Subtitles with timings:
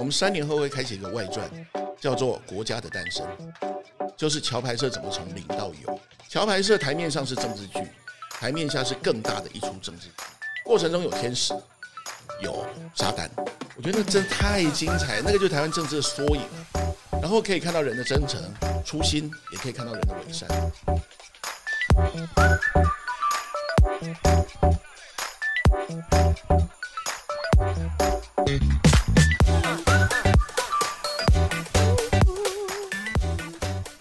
[0.00, 1.46] 我们三年后会开启一个外传，
[2.00, 3.22] 叫做《国家的诞生》，
[4.16, 6.00] 就是桥牌社怎么从零到有。
[6.26, 7.86] 桥牌社台面上是政治剧，
[8.30, 10.12] 台面下是更大的一出政治剧，
[10.64, 11.52] 过程中有天使，
[12.40, 13.28] 有撒旦，
[13.76, 16.40] 我觉得那真太精彩，那个就是台湾政治的缩影。
[17.20, 18.40] 然后可以看到人的真诚、
[18.82, 20.48] 初心，也可以看到人的伪善。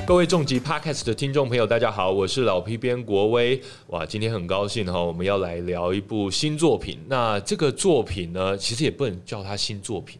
[0.09, 3.61] 各位重疾 Podcast 的听众朋友，大家好，我是老皮编国威。
[3.89, 6.97] 哇，今天很高兴哈，我们要来聊一部新作品。
[7.07, 10.19] 那这个作品呢，其实也不能叫它新作品。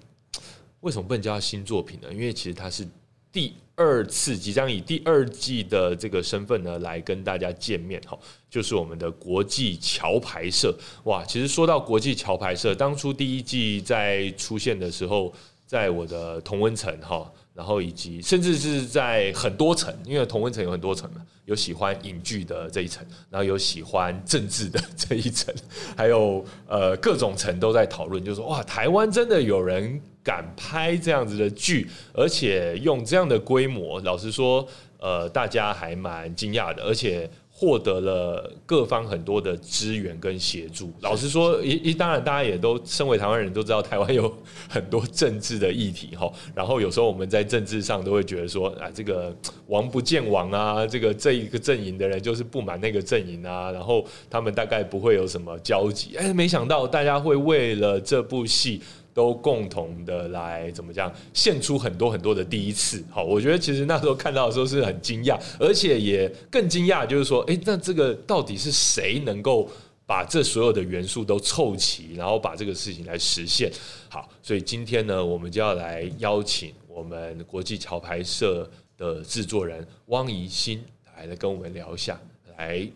[0.81, 2.07] 为什么不能叫它新作品呢？
[2.13, 2.87] 因为其实它是
[3.31, 8.15] 第二次，即将以第二季的这个身份呢来跟大家见面哈，
[8.47, 10.71] 就是我们的国际桥牌社。
[11.05, 15.33] 哇，其实说到国际桥牌社，当初第一季在出现的时候，
[15.65, 17.27] 在我的同温层哈。
[17.59, 25.53] 然后以及甚至是在很多层，因为同温层有很多层嘛，有喜欢影剧的这一层，然后有喜欢政治的这一层，
[25.97, 34.65] 还有呃各种层都在讨论，就是说哇，台湾真的有人敢拍这样子的剧，而且用这样的规模，老实说，
[34.97, 37.29] 呃，大家还蛮惊讶的，而且。
[37.59, 40.93] 获得了各方很多的资源跟协助。
[41.01, 44.33] 老实说，一一当然，大家也都身为台湾人都知道，台湾有
[44.69, 46.31] 很多政治的议题哈。
[46.55, 49.35] 然后有时候我们在政治上都会觉得说，啊，这个
[49.67, 56.15] 王不见王啊，这个这一个阵营的人就是不满那个阵营啊，然后他们大概不会有什么交集。
[56.15, 58.81] 哎，没想到大家会为了这部戏。
[59.13, 63.03] 都共同的来怎么讲，献出很多很多的第一次。
[63.09, 69.69] 好，我觉得其实那时候看到的时候是很惊讶，而且也更惊讶，就是说，哎，那这个到底是谁能够
[70.05, 73.71] 把这所有的元素都凑齐，然后把这个事情来实现？
[74.09, 80.83] 好，所以今天呢，我们就要来邀请我们国际桥牌社的制作人汪怡欣
[81.17, 82.19] 来来跟我们聊一下，
[82.57, 82.87] 来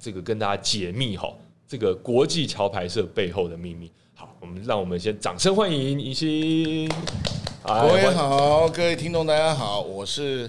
[0.00, 1.32] 这个跟大家解密哈，
[1.68, 3.90] 这个国际桥牌社背后的秘密。
[4.16, 6.88] 好，我们让我们先掌声欢迎怡欣。
[7.64, 10.48] 各位好，各位听众大家好，我是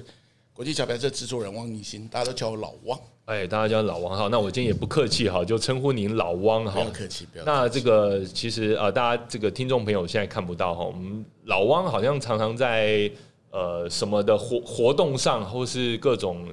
[0.53, 2.99] 国际小白社制作人汪怡欣，大家都叫我老汪。
[3.25, 6.73] 哎，大家叫老汪哈，那我今天也不客气哈，就称呼您老汪哈。
[6.73, 7.43] 不要客气，不要。
[7.43, 13.09] 那这个其实呃，大家这个听众朋友现在看不到哈，我们老汪好像常常在
[13.49, 16.45] 呃什么的活活动上，或是各种。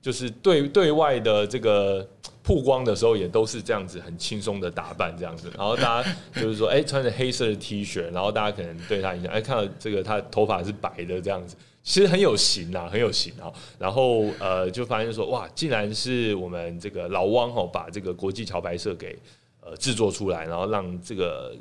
[0.00, 2.08] 就是对对外的这个
[2.42, 13.52] 曝光的时候，也都是这样子很轻松的打扮这样子，然后大家就是说，哎，穿着黑色的 T 恤，然后大家可能对他印象，哎，看到这个他头发是白的这样子，其实很有型啊，很有型啊。
[13.78, 19.18] 然后呃，就发现说，哇，竟然是我们这个老汪哦，把这个国际桥牌社给
[19.60, 21.54] 呃制作出来，然后让这个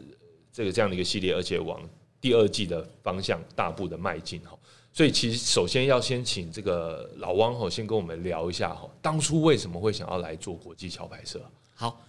[0.54, 1.82] 这个这样的一个系列，而且往
[2.22, 4.57] 第二季的方向大步的迈进哈。
[4.98, 11.40] 所以其实首先要先请这个老汪哈，先跟我们聊一下哈，当初为什么会想要来做国际桥牌社？
[11.76, 12.04] 好，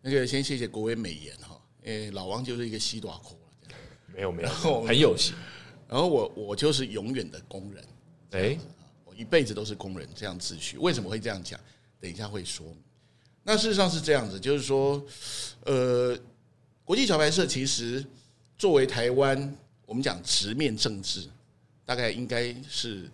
[0.00, 3.36] 那个先谢谢国威美颜哈，诶，老汪就是一个西短裤
[4.14, 4.48] 没有没有，
[4.80, 5.34] 很有型。
[5.86, 7.84] 然后我我就是永远的工人，
[8.30, 8.58] 哎，
[9.04, 10.80] 我一辈子都是工人这样自诩。
[10.80, 11.60] 为什么会这样讲？
[12.00, 12.64] 等一下会说。
[13.42, 15.04] 那事实上是这样子，就是说，
[15.66, 16.18] 呃，
[16.82, 18.02] 国际桥牌社其实
[18.56, 19.54] 作为台湾，
[19.84, 21.28] 我们讲直面政治。
[21.84, 23.10] 大概应该是，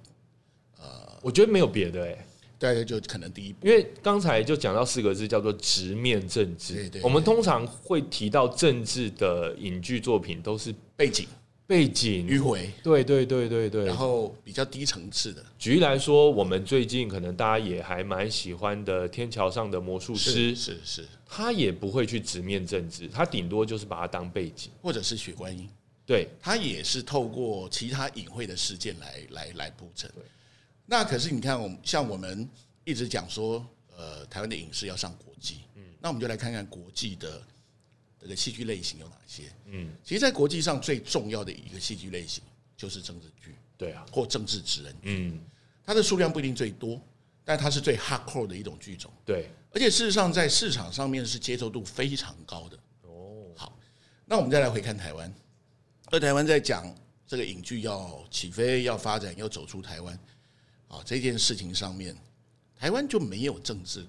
[0.79, 2.27] 呃，我觉得没有别的哎，
[2.59, 6.75] 大概就可能第一步，因为刚才就讲到四个字叫做直面政治。
[6.75, 11.27] 对对，我们通常会提到政治的影剧作品都是背景、
[11.67, 12.71] 背景迂回。
[12.83, 15.45] 对对对对对，然后比较低层次的。
[15.59, 25.69] 举例来说，我们最近可能大家也还蛮喜欢的《天桥上的魔术师》，是是，他也不会去直面政治，他顶多就是把它当背景，或者是雪观音。
[26.09, 30.11] 对，它也是透过其他隐晦的事件来来来铺陈。
[30.87, 32.49] 那可是你看，我们像我们
[32.85, 33.63] 一直讲说，
[33.95, 37.43] 呃，台湾的影视要上国际，嗯，那我们就来看看国际的
[38.19, 39.53] 这个戏剧类型有哪些。
[39.67, 42.43] 嗯，其实，在国际上最重要的一个戏剧类型
[42.75, 45.01] 就是政治剧，对啊，或政治职人剧。
[45.11, 45.39] 嗯，
[45.85, 46.99] 它的数量不一定最多，
[47.45, 49.13] 但它是最 hardcore 的一种剧种。
[49.27, 52.79] 对，而且事实上在市场上面是接受度非常高的。
[53.03, 53.79] 哦，好，
[54.25, 55.31] 那我们再来回看台湾。
[56.11, 56.95] 而台湾在讲
[57.27, 60.19] 这个影剧要起飞、要发展、要走出台湾
[60.89, 62.17] 啊这件事情上面，
[62.75, 64.01] 台湾就没有政治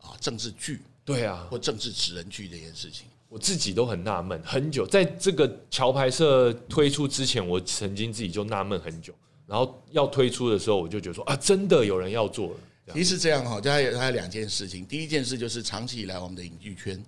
[0.00, 4.86] 啊政治剧对啊或政治职人剧这件事情，我自己都很纳闷很久。
[4.86, 9.14] 在这个桥牌社推出之前，我曾经自己就纳闷很久。
[9.46, 12.56] 然后要推出的时候，我就觉得说啊，真的有人要做了。
[12.94, 14.84] 其实这样哈，它有它有两件事情。
[14.86, 17.00] 第一件事就是长期以来我们的影剧圈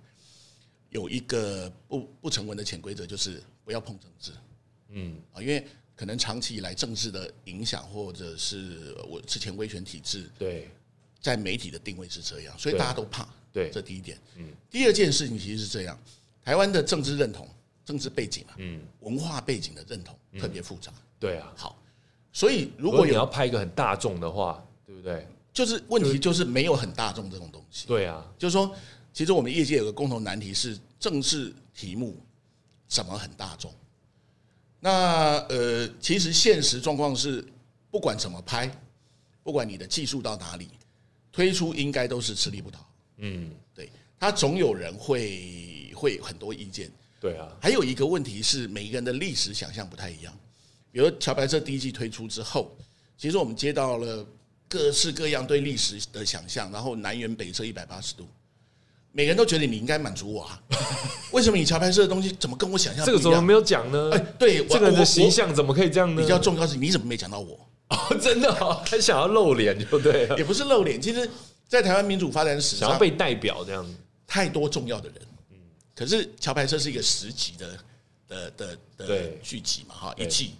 [0.89, 3.41] 有一个不不成文的潜规则，就是。
[3.69, 4.31] 不要碰政治，
[4.87, 5.63] 嗯啊，因为
[5.95, 10.67] 可能长期以来政治的影响，或者是我之前威权体制对
[11.21, 13.29] 在媒体的定位是这样，所以大家都怕。
[13.53, 14.17] 对，这第一点。
[14.37, 15.95] 嗯，第二件事情其实是这样，
[16.43, 17.47] 台湾的政治认同、
[17.85, 20.91] 政治背景啊，嗯，文化背景的认同特别复杂。
[21.19, 21.79] 对啊，好，
[22.33, 25.27] 所以如如果你要拍一个很大众的话，对不对？
[25.53, 27.85] 就是问题就是没有很大众这种东西。
[27.85, 28.75] 对啊，就是说，
[29.13, 32.17] 其实我们业界有个共同难题是政治题目
[32.89, 33.73] 怎么很大众。
[34.81, 37.45] 那呃，其实现实状况是，
[37.91, 38.69] 不管怎么拍，
[39.43, 40.67] 不管你的技术到哪里，
[41.31, 42.89] 推出应该都是吃力不讨好。
[43.17, 43.89] 嗯，对，
[44.19, 46.91] 他总有人会会很多意见。
[47.21, 50.33] 对啊，还有一个问题是，每一个人的历史想象不太一样。
[50.91, 52.75] 比如桥牌社第一季推出之后，
[53.17, 54.25] 其实我们接到了
[54.67, 58.25] 各式各样对历史的想象，然后南辕北辙一百八十度，
[59.19, 60.57] 每个人都觉得你应该满足我啊。
[61.33, 64.11] 为什么你桥牌社的东西怎么跟我想象这个怎么没有讲呢？
[64.13, 66.21] 哎，对，这个人的形象怎么可以这样呢？
[66.21, 67.59] 比较重要是，你怎么没讲到我？
[67.89, 71.29] 哦，真的哦， 他想要露脸就对了，也不是露脸，其实，
[71.67, 73.93] 在台湾民主发展史上，想要被代表这样子，
[74.25, 75.17] 太多重要的人。
[75.51, 75.57] 嗯，
[75.93, 77.77] 可是桥牌社是一个十集的
[78.25, 80.53] 的的的剧集嘛，哈，一季。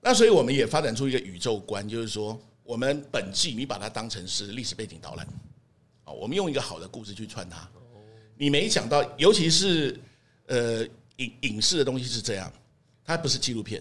[0.00, 5.28] 那所以我们也发展出一个宇宙观，就是说，我们本季你把它当成是历史背景导览，
[6.10, 7.68] 啊，我们用一个好的故事去串它。
[8.36, 9.98] 你没讲到，尤其是
[10.46, 10.84] 呃
[11.16, 12.52] 影影视的东西是这样，
[13.04, 13.80] 它不是纪录片，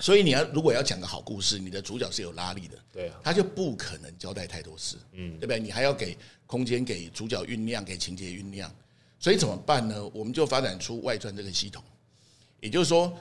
[0.00, 5.60] 所以你要如果要讲个好故事，你的主角是有拉力的，对啊，他就不可能交代太多事，嗯，对不对？
[5.60, 6.16] 你还要给
[6.46, 8.74] 空间给主角酝酿，给情节酝酿，
[9.18, 10.08] 所以怎么办呢？
[10.14, 11.84] 我们就发展出外传这个系统，
[12.60, 13.12] 也就是说。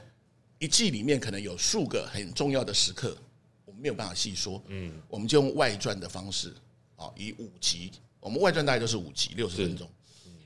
[0.63, 3.17] 一季里面可能有数个很重要的时刻，
[3.65, 4.61] 我们没有办法细说。
[4.67, 6.53] 嗯，我们就用外传的方式，
[6.97, 7.91] 啊，以五集，
[8.21, 9.85] 我们外传大概就是五集，六十分钟，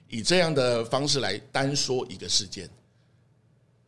[0.10, 2.68] 以这样的方式来单说一个事件。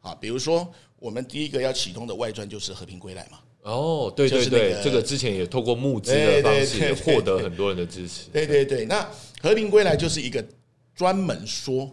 [0.02, 3.40] 啊，比如说我们第一个要启动的外传就是《和平归来》嘛。
[3.64, 8.30] 哦，对对对，这个之前也透过募资的方式获得很多人的支持。
[8.32, 9.02] 对对对，那
[9.42, 10.46] 《和平归来》就是一个
[10.94, 11.92] 专门说。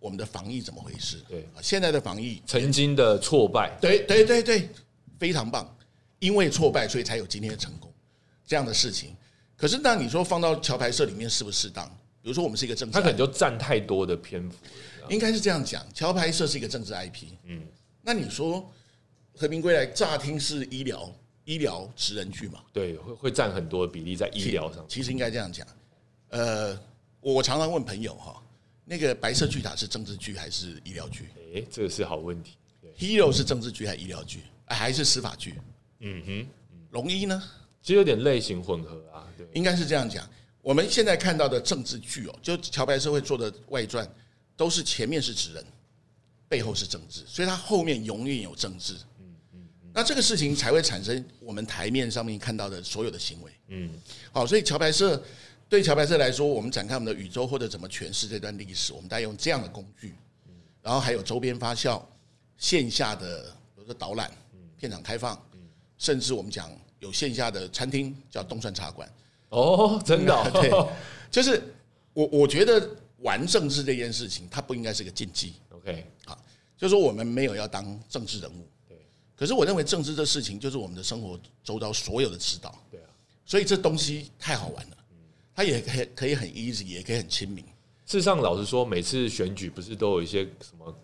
[0.00, 1.16] 我们的防疫怎么回事？
[1.28, 4.68] 对啊，现在的防疫曾经的挫败，对对对对，
[5.18, 5.76] 非常棒。
[6.20, 7.92] 因为挫败，所以才有今天的成功
[8.46, 9.10] 这样的事情。
[9.58, 11.84] 可是，那你说放到桥牌社里面适不适当？
[12.22, 14.56] 比如说，我们是一个政治，他可能就占太多的篇幅。
[15.08, 17.24] 应该是这样讲，桥牌社是一个政治 IP。
[17.44, 17.62] 嗯，
[18.02, 18.70] 那你说
[19.34, 21.12] 和平归来乍听是医疗
[21.44, 22.62] 医疗职人剧嘛？
[22.72, 24.84] 对，会会占很多比例在医疗上。
[24.88, 25.66] 其实应该这样讲。
[26.28, 26.78] 呃，
[27.20, 28.40] 我常常问朋友哈。
[28.84, 31.28] 那个白色巨塔是政治剧还是医疗剧？
[31.54, 32.56] 哎，这个是好问题。
[32.96, 34.40] Hero 是政治剧还是医疗剧？
[34.66, 35.54] 还是司法剧？
[36.00, 36.46] 嗯哼，
[36.92, 37.42] 龙一呢？
[37.82, 39.26] 其实有点类型混合啊。
[39.36, 40.28] 对，应该是这样讲。
[40.62, 44.06] 我们现在看到的政治剧哦，就乔白社会做的外传，
[44.56, 45.64] 都是前面是纸人，
[46.48, 48.94] 背后是政治，所以它后面永远有政治。
[49.20, 53.52] 嗯嗯，那这个事情才会产生我们台面上面看到的所有的行为。
[53.68, 53.90] 嗯，
[54.32, 55.22] 好，所以乔白社。
[55.70, 60.14] 对乔白社来说，我们展开我们的宇宙或者怎么诠释这段历史，我们大概用这样的工具，
[60.80, 62.02] 然后还有周边发酵、
[62.56, 64.32] 线下的比如说导览、
[64.78, 65.38] 片场开放，
[65.98, 69.08] 甚至我们讲有线下的餐厅叫东川茶馆。
[69.50, 70.70] 哦，真的， 对，
[71.30, 71.62] 就是
[72.12, 75.54] 我我觉得玩政治这件事情，它不应该是个禁忌。
[75.70, 76.38] OK，好，
[76.76, 78.96] 就是说我们没有要当政治人物，对。
[79.34, 83.06] 可是我认为政治这事情就是我们的生活周遭所有的指导，对啊。
[83.44, 84.96] 所以这东西太好玩了。
[85.54, 87.64] 它也可以可以很 easy，也可以很亲民。
[88.06, 90.96] 事实上，老实说，每次选举不是都有一些什么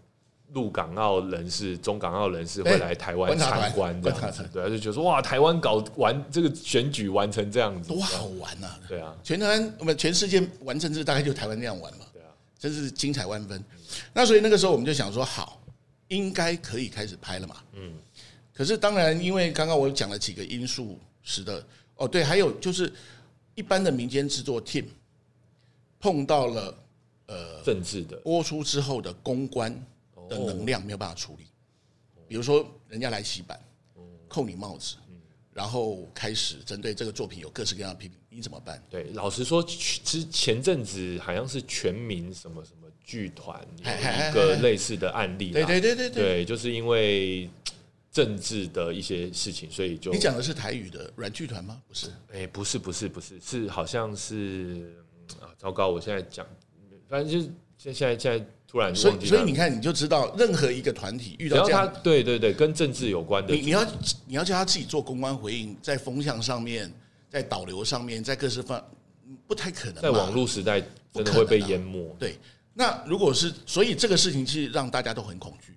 [0.55, 8.81] 陆港澳人士、中港澳人士会来台湾参观这样子，对，就觉得说哇，台湾搞完这个选举完成这样子，多好玩啊！
[8.89, 13.63] 对啊，全台湾我们全世界玩政治大概就台湾那样玩嘛，对啊，真是精彩万分。
[14.13, 15.61] 那所以那个时候我们就想说，好，
[16.09, 17.57] 应该可以开始拍了嘛。
[17.75, 17.93] 嗯。
[18.53, 21.63] 可是当然，因为刚刚我讲了几个因素，使得
[21.97, 22.93] 哦，对，还有就是。
[23.57, 24.85] 一般的民间制作 team
[26.01, 26.77] 碰到了
[27.27, 29.73] 呃政治的播出之后的公关
[30.35, 31.47] 的能量没有办法处理，
[32.27, 33.59] 比如说人家来洗版，
[34.29, 34.97] 扣你帽子，
[35.53, 38.83] 然后开始针对这个作品有各式各样的批评，你怎么办？
[38.91, 47.49] 对，老实说，之前阵子好像是全民什么什么剧团有一个类似的案例，对对对对对，就是因为。
[48.15, 51.83] 政治的一些事情，所以就你讲的是台语的软剧团吗？
[51.89, 54.95] 不是，哎，不是，不是，不是，是好像是
[55.41, 55.89] 啊，糟糕！
[55.89, 56.47] 我现在讲，
[57.09, 63.87] 反正就是现现在现在突然所以所以你看，你就知道任何一个团体遇到这样，对对对，跟政治有关的，你你要
[64.27, 66.93] 你要叫他自己做公关回应，在风向上面，
[67.31, 68.85] 在导流上面，在各式方
[69.47, 72.13] 不太可能，在网络时代真的会被淹没。
[72.19, 72.37] 对，
[72.73, 75.73] 那如果是，所以这个事情是让大家都很恐惧，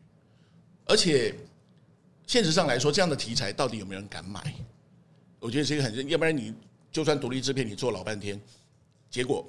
[0.85, 1.35] 而且。
[2.25, 4.53] 现实上来说，这样的题材到底有没有人敢买？
[5.39, 6.53] 我觉得是一个很，要不然你
[6.91, 8.37] 就算独立制片，你做老半天，
[9.09, 9.47] 结果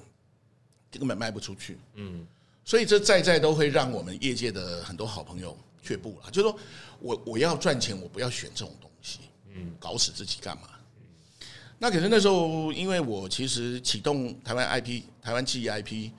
[0.89, 1.77] 根本卖不出去。
[1.95, 2.25] 嗯，
[2.69, 6.31] 所以这在在都会让我们业界的很多好朋友却步了。
[6.31, 6.59] 就是说
[7.01, 9.21] 我我要赚钱，我不要选这种东西。
[9.55, 10.69] 嗯，搞死自己干嘛？
[11.79, 16.11] 那可是那时候，因为我其实启动台湾 IP、台湾记忆 IP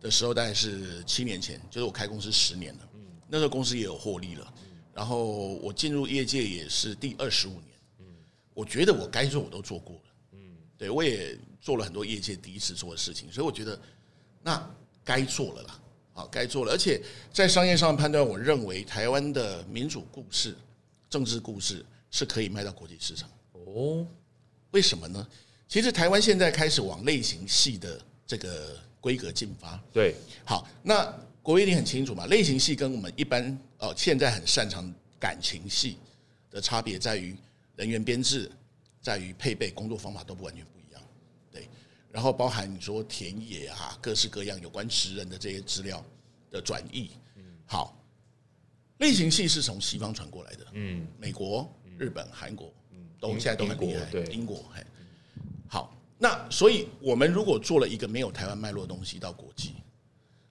[0.00, 2.88] 的时候，大概是七年前，就是我开公司十年了。
[2.94, 4.54] 嗯，那时候公司也有获利了。
[4.94, 7.64] 然后我进入业界也是第二十五年。
[7.98, 8.06] 嗯，
[8.54, 10.02] 我觉得我该做我都做过了。
[10.34, 10.38] 嗯，
[10.78, 13.76] 对我也做了很多业界第一次做的事情，所以我觉得
[14.40, 14.70] 那
[15.02, 15.80] 该做了啦。
[16.16, 16.72] 好，该做了。
[16.72, 20.56] 而且在商业上的判断，我认为台湾的民主故事、
[21.10, 23.30] 政治故事是可以卖到国际市场。
[23.52, 24.04] 哦。
[24.72, 25.26] 为什么呢？
[25.68, 29.80] 其实台湾现在开始往类型戏的这个规格进发。
[29.92, 31.04] 对，好，那
[31.42, 32.26] 国威你很清楚嘛？
[32.26, 35.96] 类型戏跟我们一般哦现在很擅长感情戏
[36.50, 37.34] 的差别在于
[37.76, 38.50] 人员编制，
[39.00, 40.64] 在于配备工作方法都不完全
[42.16, 46.02] 然后包含你说田野啊，各式各样有关职人的这些资料
[46.50, 47.10] 的转译。
[47.34, 48.02] 嗯，好，
[49.00, 50.66] 类型戏是从西方传过来的。
[50.72, 52.72] 嗯，美国、日本、韩国。
[53.20, 54.82] 都现在都很厉害，对英国，嘿，
[55.68, 59.74] 好，那所以我们如果做了一个没有台湾脉络的东西到国际，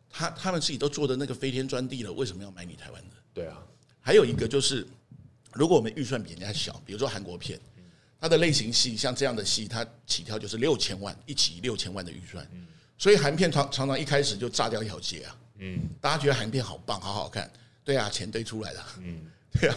[0.10, 3.16] 他他们自己都做的那个飞天专地了，为什么要买你台湾的？
[3.34, 3.64] 对啊，
[4.02, 4.86] 还有一个就是，
[5.54, 7.60] 如果我们预算比人家小，比如说韩国片，
[8.20, 12.48] 它的类型戏像这样的戏，它起跳就是六千万一集六千万的预算，
[12.98, 17.52] 所以韩片常常常一开始就炸掉一条街啊，嗯，大家觉得韩片好棒，好好看，
[17.84, 19.22] 对啊，钱堆出来了，嗯，
[19.54, 19.76] 对啊。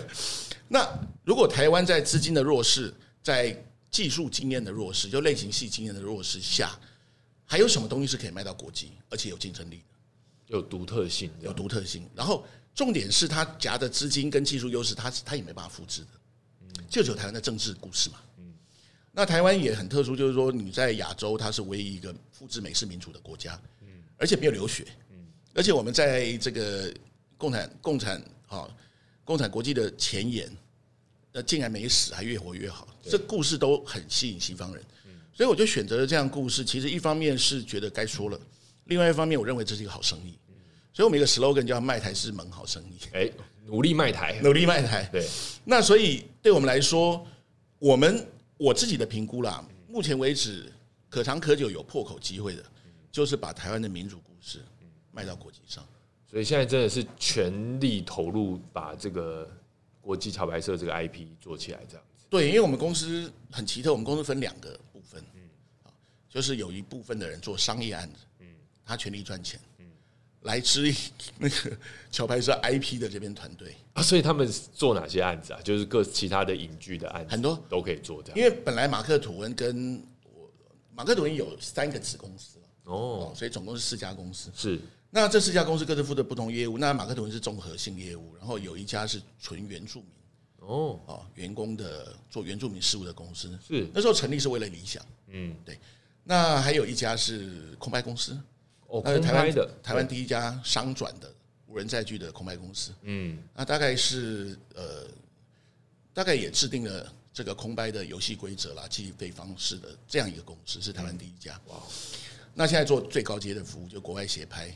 [0.69, 0.87] 那
[1.25, 3.55] 如果台湾在资金的弱势，在
[3.91, 6.79] 技术经验的弱势，就类型戏经验的弱势下，
[7.45, 9.83] 还有什么东西是可以卖到国际，而且有竞争力的，
[10.47, 12.09] 有独特性，有独特性。
[12.15, 16.09] 然后重点是它夹的资金跟技术优势，它它也没办法复制的。
[16.89, 18.19] 就只有台湾的政治故事嘛。
[19.19, 19.21] 嗯。
[19.21, 23.61] 那台湾也很特殊，就是说你在亚洲，它是唯一一个复制美式民主的国家。
[23.83, 23.89] 嗯。
[24.17, 24.87] 而且没有流血。
[25.11, 25.27] 嗯。
[25.55, 26.95] 而且我们在这个
[27.37, 28.69] 共产共产啊。
[29.25, 30.51] 共产国际的前沿，
[31.31, 34.83] 那竟然没死，还越活越好，这故事都很吸引西方人，
[35.35, 36.65] 所以我就选择了这样故事。
[36.65, 38.41] 其实一方面是觉得该说了，
[38.85, 40.33] 另外一方面我认为这是一个好生意，
[40.95, 42.97] 所以我们一个 slogan 叫“卖台是门好生意”。
[43.13, 43.31] 哎，
[43.67, 45.07] 努力卖台，努力卖台。
[45.13, 45.29] 对，
[45.63, 47.23] 那所以对我们来说，
[47.79, 48.27] 我们
[48.59, 50.71] 我自己的评估啦，目前为止
[51.09, 52.65] 可长可久有破口机会的，
[53.11, 54.61] 就是把台湾的民主故事
[55.13, 55.83] 卖到国际上。
[56.27, 59.49] 所以现在真的是全力投入把这个
[60.01, 62.27] 国际桥牌社这个 IP 做起来，这样子。
[62.29, 65.41] 对，因为我们公司很奇特，我们公司分两个部分，嗯，
[66.29, 68.47] 就是有一部分的人做商业案子，嗯，
[68.85, 69.68] 他全力赚钱，嗯，
[70.49, 70.83] 来自
[71.37, 71.77] 那个
[72.11, 73.77] 桥牌社 IP 的这边团队。
[73.93, 75.61] 啊，所以他们做哪些案子啊？
[75.63, 77.63] 就是各其他的影剧的案子，很多。
[77.69, 78.39] 都可以做这样。
[78.39, 80.03] 因为本来马克吐温跟
[80.35, 80.51] 我
[80.95, 84.81] 马克吐温有三个子公司哦，所以总共是四家公司，是。
[85.11, 86.79] 那这四家公司各自负责不同业务。
[86.79, 90.09] 那马克吐温是综合性业务，然后有一家是纯原住民。
[90.61, 93.59] 哦，哦，员工的做原住民事务的公司。
[93.69, 93.87] 是。
[93.93, 95.79] 那时候成立是为了理想，嗯，对。
[96.25, 98.39] 那还有一家是空白公司，
[98.89, 101.33] 哦，是台湾的台湾第一家商转的
[101.67, 105.07] 无人载具的空拍公司，嗯，那大概是呃，
[106.13, 111.61] 大概也制定了这个空拍的游戏规则啦、计费方式的这样一个公司，是台湾第一家。
[111.67, 111.77] 哇，
[112.55, 114.75] 那现在做最高阶的服务，就国外协拍。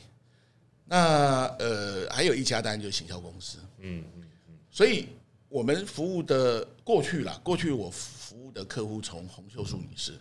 [0.84, 5.08] 那呃，还有一家当然就是行销公司，嗯嗯嗯，所以
[5.48, 10.12] 我们服务的过去啦，过去我服务的客户从洪秀树女士，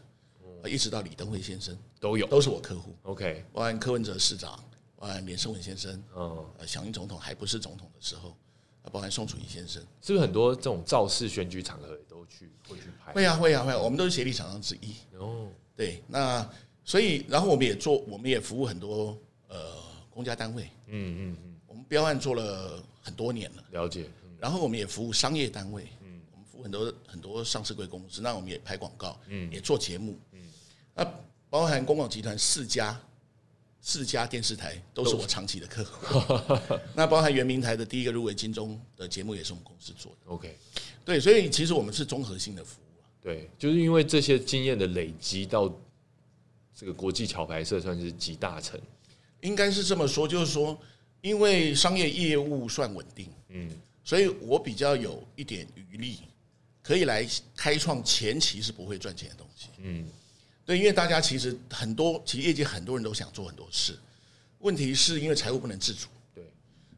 [0.66, 2.94] 一直到李登辉先生都有，都是我客户。
[3.04, 4.62] OK，包含柯文哲市长，
[4.98, 8.36] 包含连胜文先生，哦，响应总统还不是总统的时候，
[8.82, 13.14] 啊，包含宋楚瑜先生，是不是很多这种造势选举场合都去会去拍？
[13.14, 14.96] 会啊会啊会，我们都是协力厂商之一。
[15.18, 16.46] 哦，对，那
[16.84, 19.18] 所以然后我们也做，我们也服务很多
[19.48, 19.80] 呃。
[20.14, 24.10] 公家单位，嗯嗯嗯，我们标案做了很多年了，了解。
[24.38, 30.42] 然后我们也服务商业单位，嗯，我们服务很多很多上市贵公司，那我们也拍广告，嗯，也做节目，嗯，
[30.94, 31.06] 那
[31.52, 32.98] 包含公广集团四家
[33.82, 40.58] 四家电视台都是我长期的客户， 那包含圆明台的第一个入围金钟的节目也是我们公司做的，OK，
[41.04, 45.70] 对，所以其实我们是综合性的服务对，就是因为这些经验的累积到
[46.74, 48.80] 这个国际桥牌社算是集大成。
[49.42, 50.80] 应该是这么说，就是说，
[51.20, 53.70] 因为商业业务算稳定，嗯，
[54.04, 56.20] 所以我比较有一点余力，
[56.82, 60.08] 可以来开创前期是不会赚钱的东西，嗯，
[60.72, 63.94] 对，因为大家其实很多，其实业界很多人都想做很多事，
[64.60, 66.44] 问题是因为财务不能自主，对，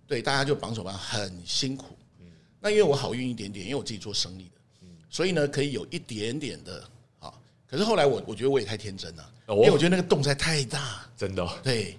[0.06, 2.28] 对，大家就绑手绑，很辛苦，嗯，
[2.60, 6.88] 那因为我好运一点点，因为我自己做生意的，嗯所以呢可以有一点点的
[7.18, 7.34] 啊。
[7.66, 11.98] 可是后来我我觉得我也太天真了，哦因为我觉得那个洞实在太大，真的哦、对，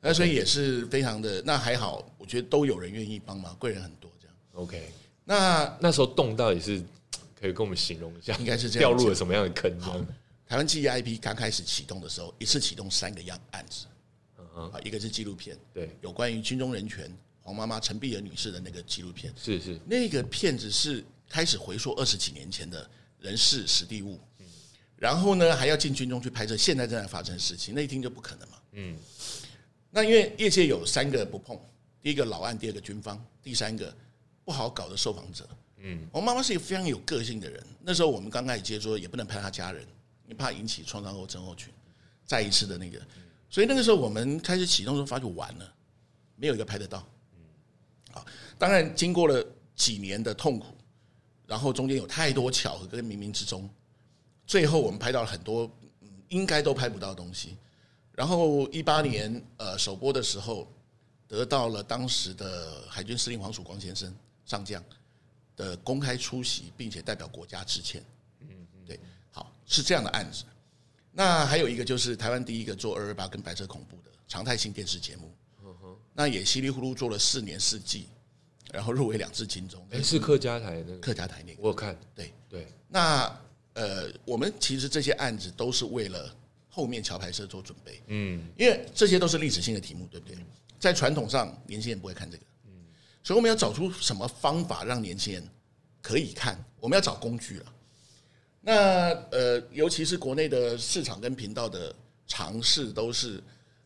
[0.00, 1.42] 那所以也是非常的。
[1.44, 4.36] 那还好，我觉得都有人愿意帮忙，贵人很多这样。
[4.52, 4.88] OK，
[5.24, 6.80] 那那时候洞到底是
[7.40, 10.06] 可以跟我们形容一下，应该是这样掉入了什么样的坑？
[10.48, 13.84] 台湾记忆 IP 刚开始启动的时候，一次启动三个样案子，
[14.54, 22.88] 啊，一个是纪录片，对，有关于军中人权黄妈妈陈碧儿女士的那个纪录片，是是，那个片子是开始回溯二十几年前的
[23.20, 24.46] 人事史地物，嗯
[24.96, 28.58] 然后呢还要进军中去拍摄现在正在发生的事情，那一听就不可能嘛。
[28.72, 28.98] 嗯，
[29.90, 31.60] 那因为业界有三个不碰，
[32.00, 33.94] 第一个老案，第二个军方，第三个
[34.44, 35.46] 不好搞的受访者。
[35.76, 37.62] 嗯，我妈妈是一个非常有个性的人。
[37.82, 39.86] 那时候我们刚开始接触，也不能拍她家人，
[40.28, 41.72] 你怕引起创伤后症候群，
[42.26, 43.00] 再一次的那个，
[43.48, 45.74] 所以那个时候我们开始启动的时候，发觉完了，
[46.36, 47.02] 没有一个拍得到。
[48.12, 48.26] 好，
[48.58, 49.42] 当然经过了
[49.74, 50.66] 几年的痛苦，
[51.46, 53.68] 然后中间有太多巧合跟冥冥之中，
[54.46, 55.70] 最后我们拍到了很多
[56.28, 57.56] 应该都拍不到的东西。
[58.12, 60.70] 然后一八年呃首播的时候，
[61.26, 64.84] 得到了当时的海军司令黄曙光先生上将
[65.56, 68.04] 的公开出席，并且代表国家致歉。
[69.68, 70.42] 是这样的案子。
[71.12, 75.32] 那还有一个就是台湾第一个做二二八跟白色恐怖的常态性电视节目，
[76.12, 78.08] 那也稀里糊涂做了四年四季，
[78.72, 81.62] 然后入围两次金钟，哎，是客家台那个，客家台那个。
[81.62, 83.24] 我有看，对，对，那
[83.74, 86.34] 呃，我们其实这些案子都是为了
[86.68, 90.36] 后面桥牌社做准备，嗯，因为这些都是历史性的题目，对不对？
[90.78, 92.44] 在传统上，年轻人不会看这个，
[93.24, 95.48] 所以我们要找出什么方法让年轻人
[96.00, 97.72] 可以看，我们要找工具了。
[98.68, 101.94] 那呃，尤其是国内的市场跟频道的
[102.26, 103.42] 尝试，都是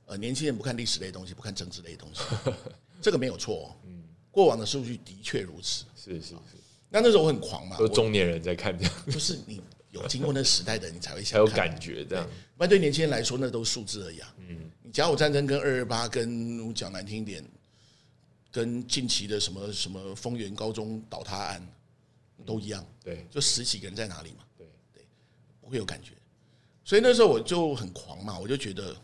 [0.07, 2.23] 呃年轻人不看历史类的东西，不看政治类的东西，
[3.01, 3.67] 这个没有错、哦。
[4.33, 5.85] 过往的数据的确如此。
[5.95, 6.35] 是是是，
[6.89, 12.29] 那那时候我很狂嘛，都中年人在看这样，就是你有经过那时代的，你才会才有感觉这样。
[12.57, 14.35] 不然对年轻人来说，那都是数字而已啊。
[14.49, 17.45] 嗯，你甲午战争跟二二八，跟我讲难听一点，
[18.51, 21.65] 跟近期的什么什么丰原高中倒塌案
[22.45, 23.25] 都一样，对。
[23.31, 24.39] 就十几个人在哪里嘛，
[25.73, 26.13] 会有感觉。
[26.85, 28.95] 所以那时候我就很狂嘛，我就觉得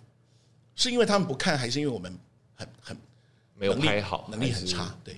[0.74, 2.16] 是因为他们不看，还是因为我们
[2.54, 2.96] 很很
[3.54, 5.16] 没有拍好，能力很差，对，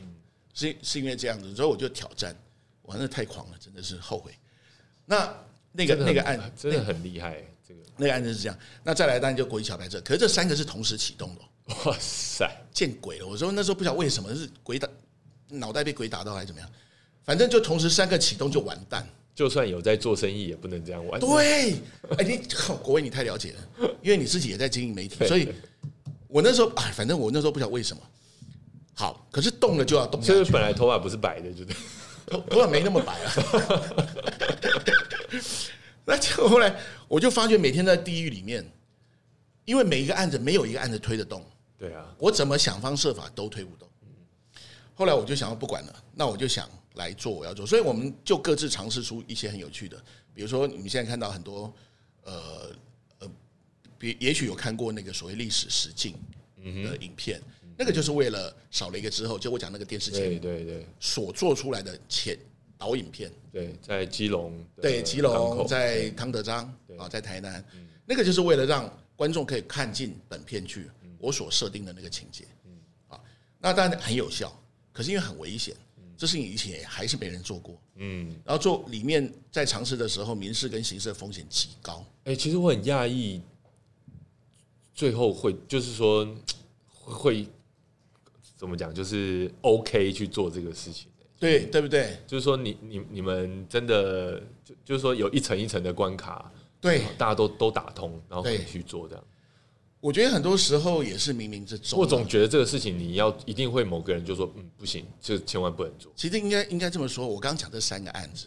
[0.55, 2.37] 是是因为这样子，所以我就挑战，
[2.83, 4.33] 我那太狂了，真的是后悔。
[5.07, 5.35] 那
[5.73, 13.27] 那个那个案，真的很厉害，这个那个案子是这样，那再来当然就国际桥牌社，可是这三个是同时启动的哦、哇塞，见鬼了！
[13.27, 14.89] 我说那时候不晓得为什么是鬼打
[15.49, 16.71] 脑袋被鬼打到还是怎么样，
[17.25, 19.07] 反正就同时三个启动就完蛋。
[19.35, 21.19] 就算有在做生意，也不能这样玩。
[21.21, 21.75] 对，
[22.19, 22.41] 哎，你
[22.83, 25.49] 国威你太了解了，因为你自己也在经营媒体，所以
[26.29, 28.03] 我那时候哎，反正我那时候不晓得为什么。
[28.95, 31.67] 好，可是动了就要动就是本来头发不是白的，就是
[32.27, 33.33] 头头发没那么白啊。
[36.05, 36.77] 那结果后来
[37.09, 38.69] 我就发觉每天在地狱里面，
[39.65, 41.43] 因为每一个案子没有一个案子推得动，
[41.79, 43.89] 对啊，我怎么想方设法都推不动。
[44.95, 49.97] 后来我就想要不管了，那我就想来做我要做，所以我们就各自尝试出一些很有趣的，
[50.35, 51.73] 比如说你们现在看到很多
[52.25, 52.71] 呃
[53.19, 53.31] 呃，
[53.99, 56.15] 别也许有看过那个所谓历史实境
[56.57, 57.41] 的影片，
[57.79, 62.39] 那个就是为了少了一个之后，就我讲那个电视节对目对对所做出来的前
[62.77, 66.65] 导影片，对，在基隆对，基隆在汤德章
[66.99, 67.65] 啊，在台南，
[68.05, 72.45] 那个就是为了让观众可以看进本片去我所设定的那个情节，
[73.09, 73.21] 啊，
[73.59, 74.51] 那当然很有效，
[74.93, 75.77] 可是因为很危险，
[76.21, 83.41] 这事情以前也还是没人做过，嗯，然后做里面在尝试的时候，民事跟刑事的风险极高，哎、其实我很讶异，
[84.95, 86.27] 最后会就是说
[86.87, 87.49] 会 会
[88.55, 91.07] 怎么讲，就是 OK 去做这个事情。
[91.39, 92.19] 对对不对？
[92.27, 96.53] 就是说你，你你们真的就就是说有一层一层的关卡，
[96.83, 99.25] 对，大家都都打通，然后可以去做这样。
[100.01, 106.11] 我觉得很多时候也是冥冥之中啊，我总觉得这个事情你要一定会某个人就说，嗯，不行，这千万不能做。
[106.17, 108.47] 其实应该应该这么说，我刚刚讲这三个案子，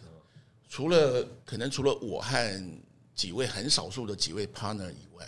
[0.68, 2.70] 除了可能除了我和
[3.14, 5.24] 几位很少数的几位 partner 以外，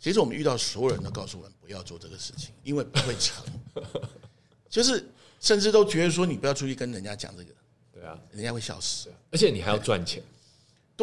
[0.00, 3.44] 其实我们遇到所有人都告诉我们不要做这个事情，因为不会成，
[4.68, 7.54] 就是甚至都觉得说你不要出去跟人家讲这个，
[7.94, 9.12] 对啊，人家会笑死。
[9.30, 10.20] 而且你还要赚钱，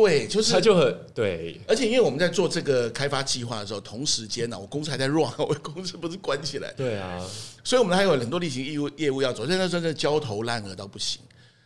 [0.07, 7.25] 对，就是他就很对，而且因为我们在做这个开发计划的时候，同时间呢、我公司还在 run， 我公司不是关起来，对啊，
[7.63, 11.21] 所以我们还有很多例行业务业务要做，现在真的焦头烂额到不行。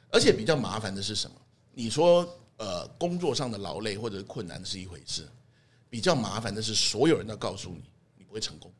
[0.10, 1.36] 而且比较麻烦的是什么？
[1.74, 5.28] 你说呃，工作上的劳累或者是困难是一回事，
[5.89, 7.82] 比较麻烦的是所有人都告诉你
[8.15, 8.72] 你不会成功，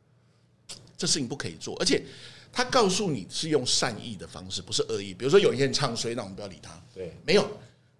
[0.96, 1.76] 这事情不可以做。
[1.80, 2.04] 而且
[2.52, 5.12] 他告诉你是用善意的方式，不是恶意。
[5.12, 6.80] 比如说有一些人唱衰，那我们不要理他。
[6.94, 7.44] 对，没有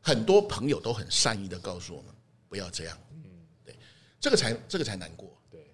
[0.06, 2.12] 很多朋友都很善意的告诉我们
[2.46, 2.98] 不要这样。
[3.10, 3.24] 嗯，
[3.64, 3.74] 对，
[4.20, 5.34] 这个才这个才难过。
[5.50, 5.72] 对，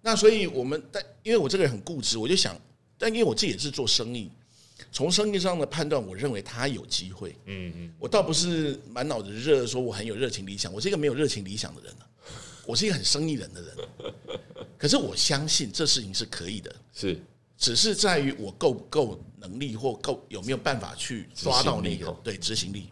[0.00, 2.56] 那所以我们但因为我这个人很固执，我就想，
[2.96, 4.30] 但因为我自己也是做生意，
[4.92, 7.36] 从生意上的判断，我认为他有机会。
[7.46, 12.06] 嗯嗯，我倒不是满脑子热，说我很有热情理想，我是一个没有热情理想的人啊。
[12.64, 13.76] 我是一个很生意人的人，
[14.78, 17.20] 可是我相信这事情是可以的，是。
[17.58, 22.88] 只是在于我够不够能力或够有没有办法去抓到那个对执行力，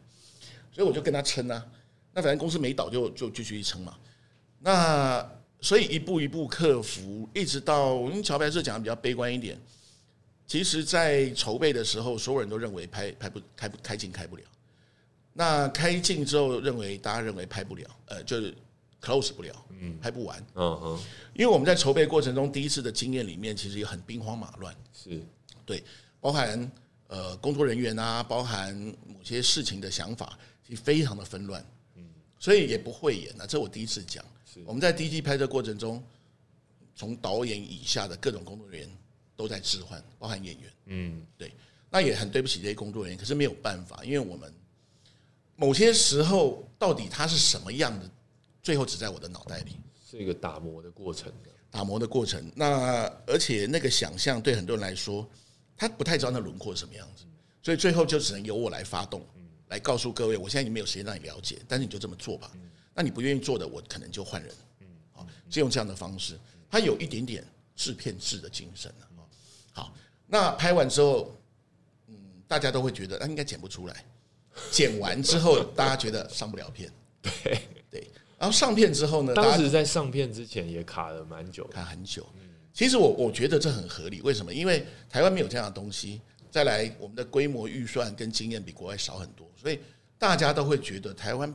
[0.73, 1.67] 所以我就跟他撑啊。
[2.13, 3.97] 那反正公司没倒就就继续撑嘛。
[4.59, 5.27] 那
[5.61, 9.59] 所以一步一步克服，一直到因为乔白社讲的比较悲观一点，
[10.47, 14.43] 其实，在筹备的时候，所有人都认为拍拍不开不开镜开不了。
[15.33, 18.53] 那开镜之后，认为大家认为拍不了，呃，就是
[19.01, 20.45] close 不了，嗯，拍不完。
[20.57, 21.01] 嗯嗯，
[21.35, 25.23] 因为我们在筹备过程中，第一次的经验里面，其实也很兵荒马乱，是
[25.65, 25.85] 对，
[26.21, 26.71] 包含
[27.07, 28.75] 呃工作人员啊，包含
[29.07, 30.37] 某些事情的想法，
[30.75, 31.65] 非常的纷乱，
[31.97, 32.05] 嗯，
[32.39, 34.25] 所以也不会演啊，这我第一次讲。
[34.65, 36.03] 我们在第一季拍摄过程中，
[36.97, 38.91] 从导演以下的各种工作人员
[39.37, 41.53] 都在置换，包含演员，嗯，对，
[41.89, 44.53] 那也很对不起这些工作人员，可是没有办法，因为我们
[45.55, 48.11] 某些时候到底他是什么样的，
[48.63, 49.77] 最后只在我的脑袋里。
[50.05, 51.51] 是一个打磨的过程的。
[51.71, 52.51] 打磨的过程。
[52.57, 55.25] 那而且那个想象对很多人来说，
[55.77, 57.25] 他不太知道那轮廓是什么样子，
[57.63, 59.25] 所以最后就只能由我来发动，
[59.71, 62.53] 来告诉各位，我现在已经没有时间让你了解，但是你就这么做吧。
[62.95, 64.53] 那你不愿意做的，我可能就换人。
[65.13, 66.39] 好，是用这样的方式，
[66.71, 69.09] 他有一点点制片制的精神了。
[69.73, 69.95] 好，
[70.27, 71.35] 那拍完之后，
[72.09, 72.15] 嗯，
[72.47, 74.05] 大家都会觉得那应该剪不出来。
[74.73, 76.93] 剪完之后，大家觉得上不了片。
[77.23, 81.85] 对，对，然后上片之后呢，当时在上片之前也卡了蛮久卡。
[81.85, 82.27] 很久。
[82.73, 84.53] 其实我我觉得这很合理，为什么？
[84.53, 89.79] 因为台湾没有这样的东西，再来我们的规模预算跟经验比国外少很多，所以
[90.19, 91.53] 大家都会觉得台湾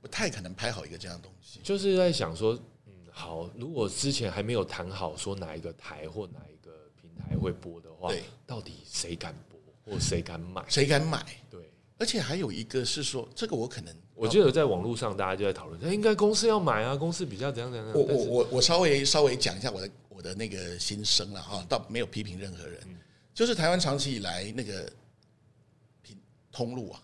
[0.00, 1.60] 不太可能拍好一个这样的东西。
[1.62, 10.64] 就是在想说，嗯，好，如果之前还没有谈好说哪一个台或哪一个平台会播的话对，到底谁敢播或谁敢买？
[10.68, 11.24] 谁敢买？
[11.50, 17.92] 对，而且还有一个是说，这个我可能我记得在网络上大家就在讨论，那，应该公司要买啊，公司比较怎样怎样。
[17.92, 22.80] 我我我我稍微稍微讲一下我的我的那个心声了哈，倒没有批评任何人，
[23.36, 24.90] 就是台湾长期以来那个
[26.00, 26.18] 平
[26.50, 27.02] 通路啊，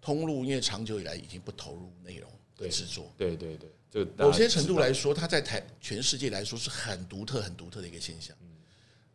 [0.00, 8.36] 通路因为长久以来已经不投入内容的对制作，对对对，这个大家某些程度来说，它在台全世界来说是很独特、很独特的一个现象。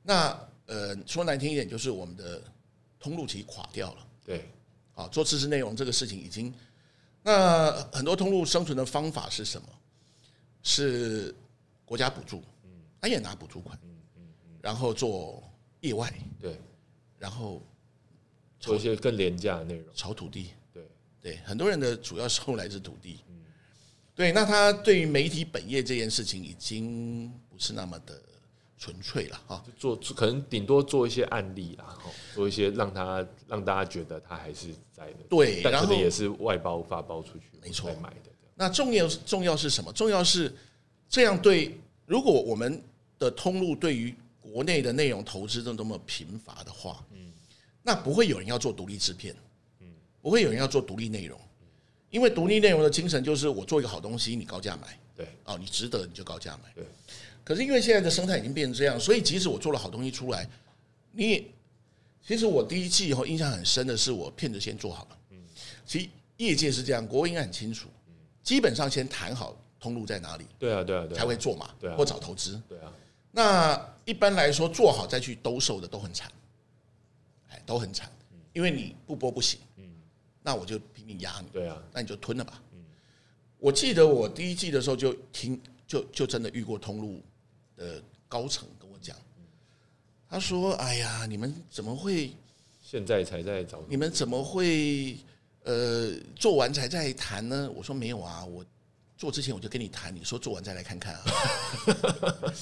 [0.02, 2.42] 那呃，说难听一点，就是我们的
[3.02, 4.08] 通路其实垮掉了。
[4.24, 4.50] 对
[4.94, 6.54] 啊，做知识内容这个事情已经，
[7.22, 9.68] 那很多通路生存的方法是什么？
[10.64, 11.36] 是
[11.84, 12.42] 国家补助，
[13.02, 13.78] 他也拿补助款，
[14.62, 15.44] 然后做
[15.82, 16.60] 业外，对，
[17.18, 17.62] 然后
[18.60, 19.86] 做一些更廉价的内容。
[19.94, 20.50] 炒土地。
[20.74, 20.84] 对，
[21.22, 23.20] 对，很多人的主要收入来自土地。
[24.14, 28.22] 对，那他对于媒体本业这件事情已经不是那么的
[28.78, 29.64] 纯粹了哈。
[29.78, 35.20] 做可能顶多做一些案例啦，哈，做一些让他让大家觉得他还是在的。
[35.30, 38.30] 对但可能也是外包发包出去，没错买的。
[38.56, 39.94] 那重要重要是什么？
[39.94, 40.54] 重要是
[41.08, 42.84] 这样对，如果我们
[43.18, 44.14] 的通路对于
[44.52, 47.32] 国内的内容投资都那么贫乏的话，嗯，
[47.84, 49.36] 那不会有人要做独立制片，
[49.80, 49.88] 嗯，
[50.22, 51.40] 不会有人要做独立内容，
[52.10, 55.28] 因为独立内容的精神就是我做一个好东西，你高价买，对。
[55.46, 56.84] 哦，你值得你就高价买，对。
[57.44, 60.48] 可是因为现在的生态已经变成这样，所以即使我做了好东西出来，
[61.12, 61.44] 你也
[62.26, 65.18] 其实我第一季以后印象很深的是，我片子先做好了。
[65.32, 65.38] 嗯，
[65.86, 67.88] 其实业界是这样，国外应该很清楚，
[68.44, 71.96] 基本上先谈好通路在哪里对啊，对啊，对才啊，会做嘛，对啊。
[71.96, 72.62] 或找投资。
[72.68, 72.92] 对啊，
[73.32, 76.32] 那一般来说做好再去兜售的都很惨，
[77.50, 78.12] 哎，都很惨，
[78.54, 79.84] 因为你不播不行，嗯，
[80.42, 82.62] 那我就拼命压你，对啊，那你就吞了吧。
[83.60, 87.22] 我记得我第一季的时候就听，就就真的遇过通路
[87.76, 89.16] 的高层跟我讲，
[90.30, 92.32] 他说：“哎呀，你们怎么会？
[92.82, 95.18] 现在才在找你们怎么会？
[95.64, 98.66] 呃，做完才在谈呢？”我说：“没有啊，我
[99.20, 101.24] 做之前我就跟你谈，你说做完再来看看啊。”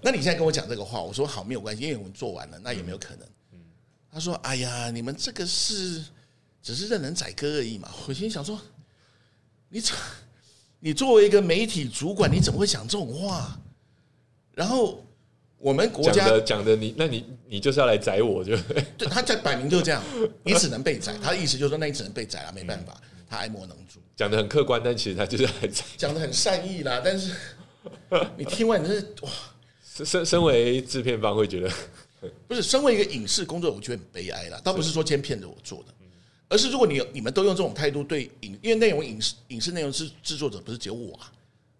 [0.00, 3.28] 那你现在跟我讲这个话，我说好没有关系，因为我们做完了，那有没有可能？
[4.10, 6.02] 他说：“哎呀，你们这个是
[6.62, 8.58] 只是任人宰割而已嘛。”我心里想说
[9.68, 9.94] ：“你怎
[10.78, 13.60] 你作为一个媒体主管，你怎么会讲这种话？”
[14.56, 15.04] 然后
[15.58, 18.56] 我们国家讲的你，那你你就是要来宰我，就
[18.96, 20.02] 对他在摆明就是这样，
[20.42, 21.14] 你只能被宰。
[21.22, 25.82] 他的意思就是说，那你只能被宰了，没办法，他爱莫能助，讲的很客观，但其实他就是来宰。
[25.96, 27.00] 讲的很善意啦。
[27.02, 27.34] 但是
[28.36, 29.30] 你听完你是哇，
[29.82, 31.72] 身身身为制片方会觉得
[32.46, 34.60] 不是，身为一个影视工作者，我觉得很悲哀啦。
[34.62, 35.94] 倒不是说今天骗着我做的，
[36.50, 41.32] 而是如果你你们都用这种态度对影，因为内容影视影视内容是制作者，不是只有我啊，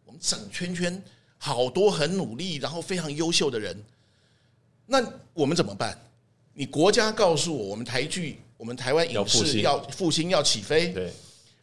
[0.07, 1.03] 我们整圈圈
[1.37, 3.76] 好多很努力，然后非常优秀的人，
[4.87, 5.94] 那我们怎么办？
[6.55, 11.12] 你国家告诉我，我们台剧，我们台湾影视要复兴，要起飞，对，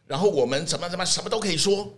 [0.08, 1.88] 然后我们怎么怎么什么都可以说，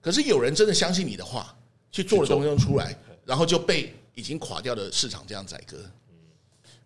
[0.00, 1.54] 可是有人真的相信你的话，
[1.92, 5.76] 去做了东西出来，然后就被已经垮掉的市场这样宰割。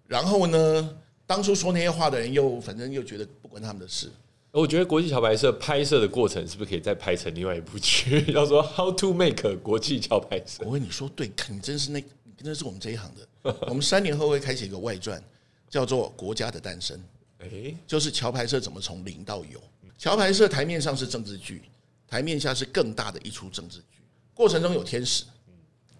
[0.08, 4.10] 然后呢，当初说那些话的人又反正又觉得不关他们的事。
[4.50, 10.64] 我觉得国际桥牌社拍摄的过程是不是可以再拍成另外一部剧， 叫做《How to Make 国际桥牌社》？
[10.66, 13.54] 我跟你说，对，你真是那，你真的是我们这一行的。
[13.68, 15.22] 我们三年后会开启一个外传。
[15.70, 17.00] 叫做国家的诞生，
[17.38, 19.62] 哎，就是桥牌社怎么从零到有。
[20.00, 21.60] 桥牌社台面上是政治剧，
[22.08, 23.98] 台面下是更大的一出政治剧。
[24.32, 25.24] 过程中有天使，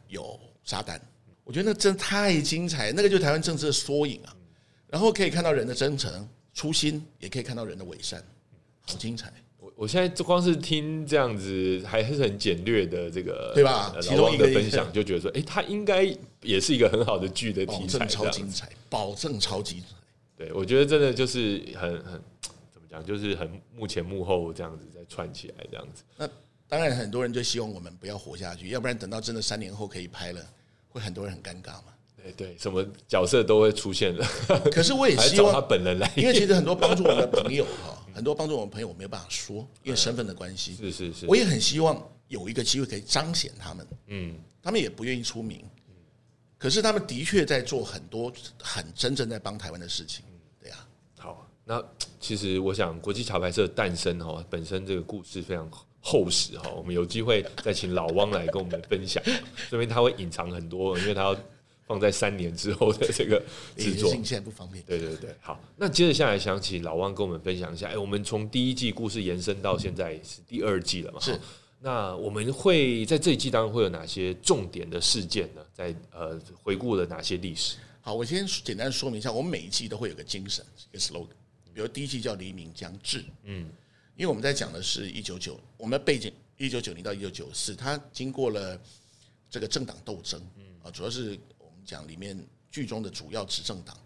[0.09, 0.99] 有撒旦，
[1.45, 4.35] 我觉得那真太精彩，那个就是台湾政治的缩影啊。
[4.89, 8.25] 然后可以看到人的真诚、初心，也可以看到人的伪善，
[8.81, 9.31] 好精彩。
[9.59, 13.95] 我我现在光是听这样子，还是很简略的这个，对吧？
[14.01, 16.05] 其中一个分享就觉得说，哎，他应该
[16.41, 18.67] 也是一个很好的剧的题材，超精彩。
[18.89, 19.95] 保证超精彩
[20.39, 22.19] 对，我觉得真的就是很很
[22.91, 26.03] 讲，就是很幕前幕后这样子在串起来这样子。
[26.17, 26.29] 那
[26.69, 30.45] 当然，很多人就希望我们不要活下去，要不然等到真的三年后可以拍了，
[30.89, 31.85] 会很多人很尴尬嘛。
[32.17, 34.27] 对对，什么角色都会出现了。
[34.71, 40.75] 可是我也希望他本人来，因为其实很多帮助我们的朋友 哈，很多帮助我们朋友我没有办法说，因为身份的关系。
[40.75, 43.87] 是是是，我也很希望有一个机会可以彰显他们。
[44.09, 45.65] 嗯，他们也不愿意出名。
[46.59, 48.31] 可是他们的确在做很多
[48.63, 50.23] 很真正在帮台湾的事情，
[51.71, 51.81] 那
[52.19, 59.23] 其实我想国际桥牌社诞生哈，本身这个故事非常厚实哈，我们有机会再请老汪来跟我们分享，
[59.69, 61.37] 说明他会隐藏很多，因为他要
[61.87, 63.41] 放在三年之后的这个
[63.77, 64.83] 制作，现在不方便。
[64.85, 71.21] 对对对，好，那接着下来想起老汪跟我们分享一下，哎，我们从第一季故事延伸到现在是第二季了嘛？
[71.21, 71.39] 是。
[71.83, 75.63] 那我们会在这一季当中会有哪些重点的事件呢？
[75.73, 77.77] 在呃回顾了哪些历史？
[78.03, 81.29] 好，我先简单说明一下，我们每一季都会有个精神，一个 slogan。
[81.81, 83.65] 比如第一季叫“黎明将至”，嗯，
[84.15, 88.79] 因为我们在讲的是一九九，我们的背景一九九零到一九九四，它经过了
[89.49, 90.65] 这个政党斗争，嗯。
[90.83, 92.39] 啊，主要是我们讲里面
[92.71, 93.97] 剧中的主要执政党，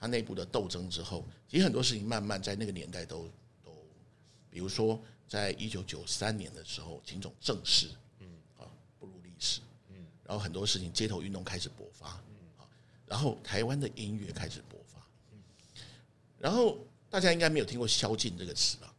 [0.00, 3.28] 它内部的斗争之后，其实很多事情慢慢在那个年代都
[3.62, 3.76] 都，
[4.50, 4.98] 比如说。
[5.28, 7.88] 在一九九三年的时候，秦总正式，
[8.20, 8.64] 嗯，啊，
[8.98, 9.60] 步入历史，
[9.90, 12.64] 嗯，然后很多事情，街头运动开始勃发，嗯，啊，
[13.04, 15.38] 然后台湾的音乐开始勃发，嗯，
[16.38, 16.78] 然后
[17.10, 18.94] 大家应该没有听过宵禁这个词吧？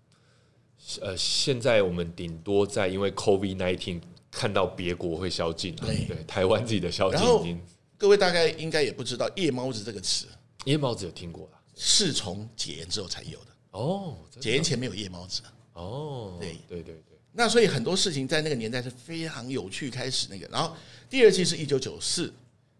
[1.01, 6.05] 呃，现在我们顶多在因为 COVID nineteen 看到别国会宵禁，对。
[6.05, 7.61] 对，台湾自己的宵禁已经，
[7.97, 10.25] 各位大概应该也不知道夜猫子这个词，
[10.65, 15.41] 夜猫子有听过了，是从解严之后才有的，哦，解严前没有夜猫子。
[15.73, 16.57] 哦，对。
[16.67, 19.91] 对对对，那所以很多事情在那个年代是非常有趣。
[19.91, 20.75] 开始那个，然后
[21.09, 22.33] 第二季是一九九四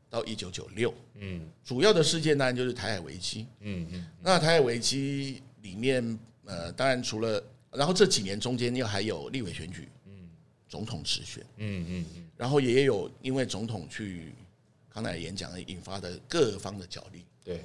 [0.10, 4.06] 到一九九六，嗯，主要的事件当然就是台海危机，嗯嗯。
[4.22, 10.30] 那台海危机里面，呃，当然除了，然后这几年中间又还有立委选举，嗯，
[10.68, 14.34] 总统直选，嗯嗯嗯，然后也有因为总统去
[14.90, 17.62] 康乃演讲而引发的各方的角力，对。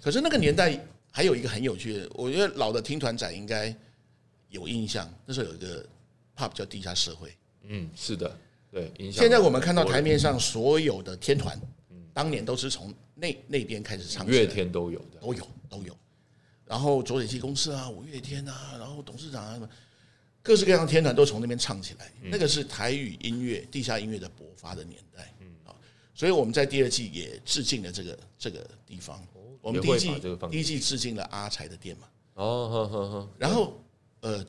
[0.00, 0.78] 可是那个年代
[1.10, 3.74] 还有一个很有趣的，我觉得老的听团仔应该。
[4.50, 5.84] 有印象，那时候有一个
[6.34, 7.30] pub 叫地下社会。
[7.64, 8.34] 嗯，是的，
[8.72, 8.90] 对。
[9.12, 11.54] 现在我们看到台面上所有的天团，
[12.18, 14.26] 当年都是从那那边开始唱。
[14.26, 15.96] 五月天都有的，都有都有。
[16.64, 19.70] 然后左水溪公司啊，五月天啊，然后董事长啊，
[20.42, 22.12] 各式各样的天团都从那边唱起来。
[22.24, 25.32] 那个是台语音乐、地下音乐的勃发的年代。
[25.38, 25.70] 嗯啊，
[26.12, 29.24] 所以我们在第二季也致敬了这个这个地方。
[29.62, 30.10] 我们第一季
[30.50, 32.08] 第一季致敬了阿财的店嘛。
[32.34, 33.28] 哦，呵呵呵。
[33.38, 33.80] 然后。
[34.22, 34.44] 呃，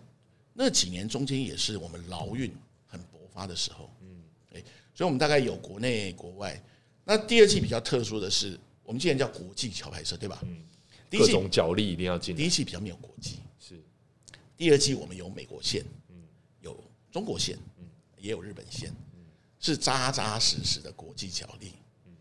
[0.54, 2.52] 那几年中间也是我们劳运
[2.88, 4.24] 很勃发的时候，嗯，
[4.56, 4.64] 哎，
[4.96, 6.60] 所以我们大概有国内国外。
[7.10, 10.38] 那第二季比较特殊的是，我们既然叫国际桥牌社，对吧？
[10.44, 10.62] 嗯，
[11.10, 12.36] 各种角力一定要进。
[12.36, 13.82] 第一季比较没有国际，是。
[14.56, 16.16] 第二季我们有美国线，嗯，
[16.62, 16.80] 有
[17.12, 19.26] 中国线，嗯，也有日本线，嗯，
[19.60, 21.72] 是扎扎实实的国际角力。
[22.06, 22.14] 嗯，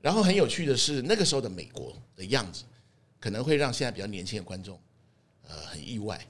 [0.00, 2.62] 然后很有趣的是，那个时候的美国的样子，
[3.18, 4.78] 可能会让现在比较年轻的观众，
[5.48, 6.24] 呃，很意外。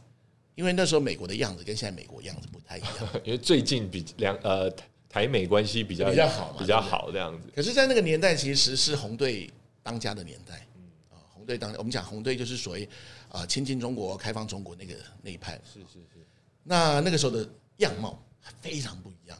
[0.54, 4.74] 因为那时候美国的样子跟现在美国样子不太一样， 因为最近比两呃
[5.10, 7.48] 台美关系比较比较好嘛，比较好这样子。
[7.54, 9.50] 可是，在那个年代，其实是红队
[9.82, 12.88] 当家的年代，嗯啊，红队当我们讲红队就是属于
[13.28, 16.24] 啊亲近中国、开放中国那个那一派，是是是。
[16.62, 18.22] 那那个时候的样貌
[18.60, 19.36] 非常不一样，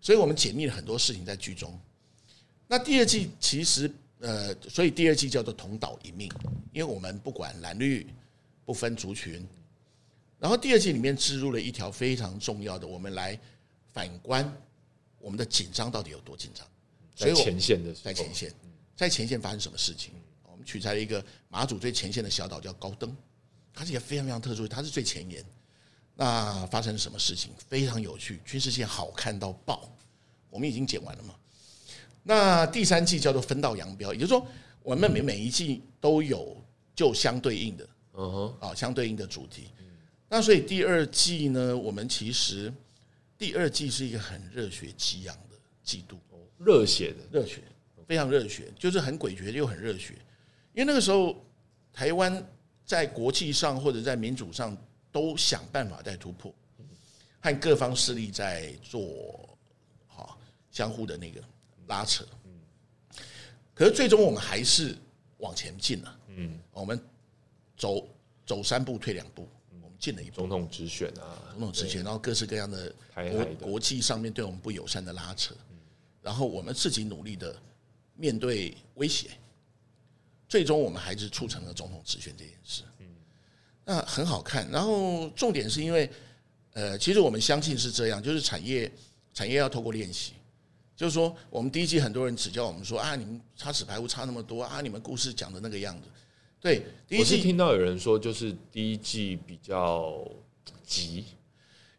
[0.00, 1.78] 所以我们解密了很多事情在剧中。
[2.66, 6.28] 那第二季其实呃，所以第二季叫做同岛一命，
[6.72, 8.06] 因为我们不管蓝绿，
[8.64, 9.46] 不分族群。
[10.40, 13.38] 然后第二季里面植入了一条非常重要的，我们来
[13.92, 14.50] 反观
[15.24, 16.66] 我们的紧张到底有多紧张。
[17.16, 18.52] 所在以前线的在前线，
[18.94, 20.12] 在前线发生什么事情？
[20.42, 23.16] 我们取材了一个马祖最前线的小岛叫高登，
[23.72, 25.42] 它是一个非常非常特殊，它是最前沿。
[26.14, 27.52] 那发生了什么事情？
[27.68, 29.90] 非常有趣，军事线好看到爆。
[30.50, 31.34] 我们已经剪完了嘛？
[32.22, 34.46] 那第三季叫做分道扬镳，也就是说，
[34.82, 36.56] 我们每每一季都有
[36.94, 39.68] 就相对应的嗯哼，啊，相对应的主题。
[40.28, 42.72] 那所以第二季呢，我们其实
[43.36, 46.18] 第二季是一个很热血激昂的季度。
[46.58, 47.62] 热血的，热血，
[48.06, 50.14] 非常热血，就是很诡谲又很热血。
[50.72, 51.44] 因为那个时候，
[51.92, 52.46] 台湾
[52.86, 54.76] 在国际上或者在民主上
[55.10, 56.54] 都想办法在突破，
[57.40, 59.58] 和各方势力在做
[60.06, 60.38] 好
[60.70, 61.42] 相互的那个
[61.88, 62.24] 拉扯。
[63.74, 64.96] 可是最终我们还是
[65.38, 66.20] 往前进了。
[66.28, 66.98] 嗯，我们
[67.76, 68.08] 走
[68.46, 69.48] 走三步退两步，
[70.04, 70.36] 进了一步。
[70.36, 75.54] 总统直选啊，总统直选，然后各式各样的国国际上面对我们不友善的拉扯，
[76.20, 77.56] 然后我们自己努力的
[78.14, 79.30] 面对威胁，
[80.46, 82.82] 最终我们还是促成了总统直选这件事。
[82.98, 83.06] 嗯
[83.86, 84.70] 那很好看。
[84.70, 86.10] 然后重点是因为，
[86.72, 88.92] 呃，其实我们相信是这样，就是产业
[89.32, 90.34] 产业要透过练习。
[90.96, 96.08] 就是说，我们第一季很多人指教我们说啊，你们插纸牌屋差那么多啊，你们故事讲的那个样子。
[96.64, 100.26] 对，第一季我是听到有人说，就是第一季比较
[100.82, 101.26] 急，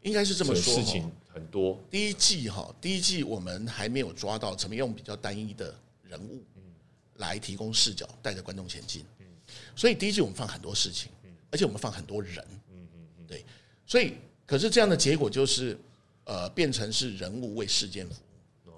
[0.01, 6.43] 应该是这么说事情很多，第一季哈，第一季我们还没有抓到怎么用比较单一的人物
[7.17, 9.05] 来提供视角，带着观众前进。
[9.75, 11.11] 所以第一季我们放很多事情，
[11.51, 12.43] 而且我们放很多人。
[13.27, 13.45] 对，
[13.85, 14.15] 所以
[14.47, 15.77] 可是这样的结果就是，
[16.23, 18.71] 呃，变成是人物为事件服务。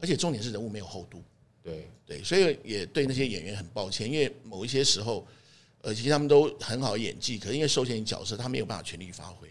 [0.00, 1.22] 而且重点是人物没有厚度。
[1.64, 5.26] 对，对，所以也对那些演员很抱歉，因为某一些时候，
[5.80, 9.50] 呃，其实他们都很好演技，可是因为受限于角色，他没有办法全力发挥。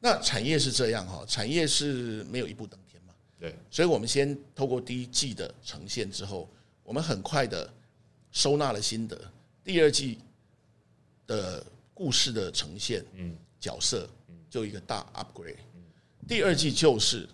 [0.00, 6.50] 那产业是这样哈，产业是没有一步登天嘛，对，所以我们先透过第一季的呈现之后，
[6.82, 7.72] 我们很快的
[8.32, 9.16] 收纳了心得，
[9.62, 10.18] 第二季
[11.28, 14.10] 的故事的呈现，嗯，角色
[14.50, 15.54] 就一个大 upgrade，
[16.26, 17.28] 第二季就是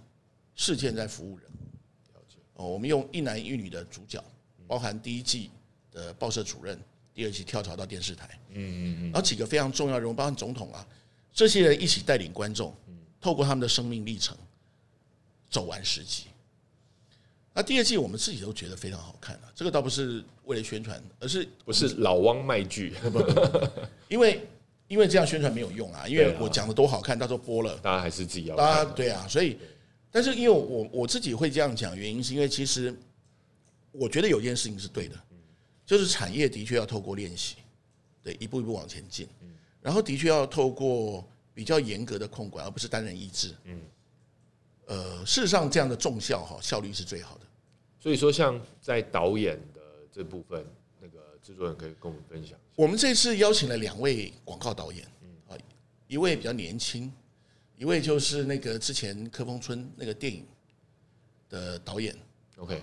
[0.55, 1.47] 事件在服务人。
[2.59, 4.23] 哦，我们用一男一女的主角，
[4.66, 5.51] 包含第一季
[5.92, 6.79] 的报社主任，
[7.14, 10.87] 第二季跳槽到电视台，嗯嗯嗯，然后几个非常重要的人物，包含总统啊，
[11.33, 12.75] 这些人一起带领观众，
[13.21, 14.37] 透过他们的生命历程
[15.49, 16.25] 走完十集。
[17.55, 22.94] 那第二季我们自己都觉得非常好看啊，这个倒不是为了宣传，而是不是老汪卖剧，
[24.09, 24.47] 因为
[24.87, 28.85] 因为这样宣传没有用啊，因为我讲的多好看，到时候播了，大家还是自己要大家。
[28.92, 29.59] 对啊，所以，
[30.11, 32.94] 但是因为我我自己会这样讲，原因是因为其实
[33.92, 35.14] 我觉得有件事情是对的，
[35.85, 37.57] 就是产业的确要透过练习，
[38.23, 39.29] 对，一步一步往前进，
[39.81, 43.55] 然后的确要透过比较严格的控管，而不是单人意志。
[43.64, 43.81] 嗯，
[44.87, 47.47] 呃，事实上这样的重效哈，效率是最好的。
[48.01, 49.81] 所以说，像在导演的
[50.12, 50.64] 这部分，
[51.01, 52.59] 那个制作人可以跟我们分享。
[52.77, 55.05] 我们这次邀请了两位广告导演，
[55.49, 55.59] 啊，
[56.07, 57.12] 一位比较年轻，
[57.78, 60.44] 一位就是那个之前科峰村那个电影
[61.48, 62.14] 的导演。
[62.56, 62.82] OK，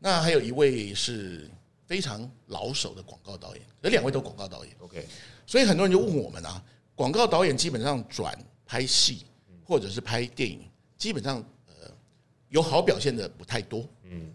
[0.00, 1.48] 那还有一位是
[1.86, 5.06] 非常老手的广告导演，有两位都广告导演，OK，
[5.46, 6.60] 所以很多人就问我们啊，
[6.96, 9.24] 广告导演基本上转拍戏
[9.64, 10.68] 或者是拍电影，
[10.98, 11.36] 基本上
[11.68, 11.88] 呃
[12.48, 14.32] 有好表现的不太多，嗯，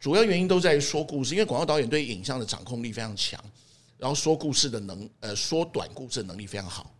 [0.00, 3.38] 主要原因都在于说故事，因为广告导演对影像的掌控力非常强，
[3.98, 6.94] 然后说故事的能呃说短故事的能力非常好，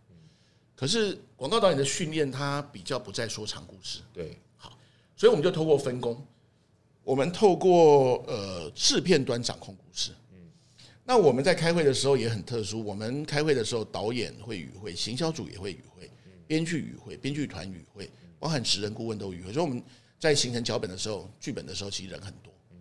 [0.75, 4.77] 可是广告导演的训练他比较不再说长故事，对，好
[5.15, 6.25] 所以我们就透过分工，
[7.03, 10.11] 我们透过呃制片端掌控故事。
[10.31, 10.39] 嗯
[11.05, 16.09] 那我们在开会的时候也很特殊，我们开会的时候，导演会与会，行销组也会与会，
[16.47, 18.09] 编剧与会，编剧团与会，
[18.39, 19.51] 包含职人顾问都与会。
[19.51, 19.83] 所以我们
[20.17, 22.53] 在形成脚本的时候、剧本的时候，其实人很多。
[22.71, 22.77] 嗯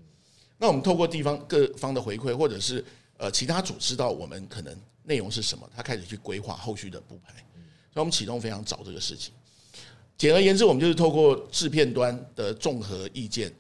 [0.57, 2.85] 那我们透过地方各方的回馈，或者是
[3.17, 7.35] 呃其他组知道我们可能内容是什么，他开始去规划后续的布排。
[7.93, 9.35] 所以我们启动非常早这个事情。
[10.17, 13.53] 简而言之，我们就是透过制片端的综合意见，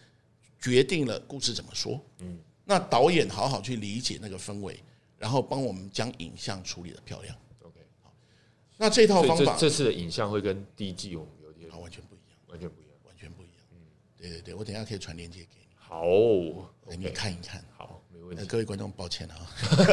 [0.60, 2.00] 决定了故事怎么说。
[2.20, 4.78] 嗯，那导演好好去理解那个氛围，
[5.18, 7.36] 然后帮我们将影像处理的漂亮。
[7.62, 8.12] OK，好
[8.76, 12.94] 那这套方法这次的影像会跟第一季我们有点啊完全不一样，完全不一样。
[13.04, 13.56] 完全不一样。
[13.72, 13.78] 嗯，
[14.16, 16.02] 对对对，我等一下可以传链接给你，好
[16.88, 17.64] 哎你看一看。
[17.76, 18.48] 好，没问呃，题。
[18.48, 19.34] 各位观众，抱歉啊，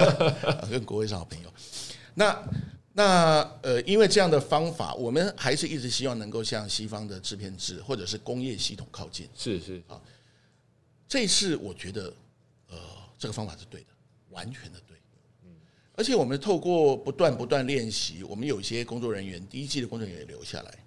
[0.69, 1.51] 跟国会是好朋友。
[2.13, 2.43] 那
[2.99, 9.25] 那呃，因为这样的方法，我们还是一直希望能够向西方的制片制或者是工业系统靠近。
[9.37, 9.81] 是是，
[11.07, 12.13] 这一次我觉得，
[12.67, 12.77] 呃，
[13.17, 13.87] 这个方法是对的，
[14.31, 14.97] 完全的对。
[15.95, 20.77] 而且我们透过不断不断练习，我们有一些工作人员，第一季的工作人员也留下来，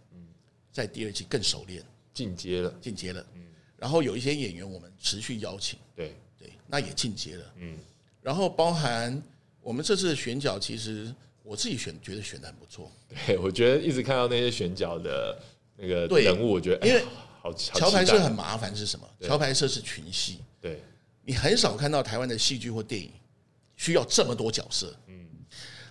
[0.70, 1.82] 在第二季更熟练
[2.12, 3.24] 进阶了，进阶了。
[3.78, 7.54] 然后有一些演员我们持续邀请，对，对，那也进阶了。
[7.56, 7.78] 嗯，
[8.20, 9.22] 然后包含
[9.62, 11.10] 我们这次的选角，其实
[11.42, 12.90] 我自己选觉得选的很不错。
[13.26, 15.38] 对，我觉得一直看到那些选角的
[15.76, 17.04] 那个人物，我觉得因为哎
[17.40, 19.08] 好好桥牌社很麻烦是什么？
[19.20, 20.80] 桥牌社是群戏，对，
[21.24, 23.10] 你很少看到台湾的戏剧或电影
[23.76, 24.94] 需要这么多角色。
[25.08, 25.26] 嗯，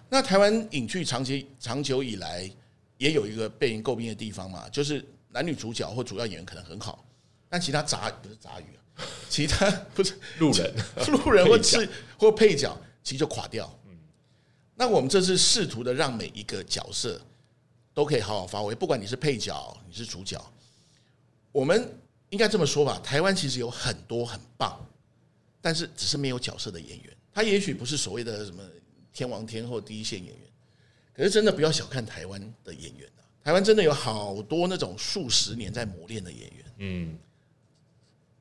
[0.10, 2.49] 那台湾影剧长期长久以来
[2.97, 7.06] 也有一个被人诟病的地方嘛，就是男女主角或主要演员可能很好，
[7.49, 8.64] 但其他杂不是杂鱼
[8.95, 10.74] 啊，其他 不是路人
[11.12, 13.70] 路人或是或配角，其实就垮掉。
[14.82, 17.22] 那我们这次试图的让每一个角色
[17.94, 20.44] 都可以好好发挥，不管你是配角，你是主角，
[21.52, 21.88] 我们
[22.32, 24.84] 应该这么说吧，台湾其实有很多很棒，
[25.62, 27.16] 但是只是没有角色的演员。
[27.32, 28.64] 他也许不是所谓的什么
[29.14, 30.50] 天王天后第一线演员，
[31.14, 33.22] 可是真的不要小看台湾的演员啊！
[33.44, 37.20] 台湾真的有好多那种数十年在磨练的演员，嗯，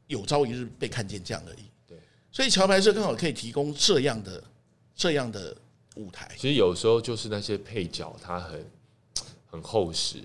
[0.06, 1.68] 有朝一日被看见这样而已。
[1.86, 1.98] 对，
[2.32, 4.42] 所以桥牌社刚好可以提供这样的
[4.94, 5.54] 这样的
[6.00, 6.30] 舞台。
[6.36, 8.66] 其实有时候就是那些配角，他很
[9.50, 10.22] 很厚实，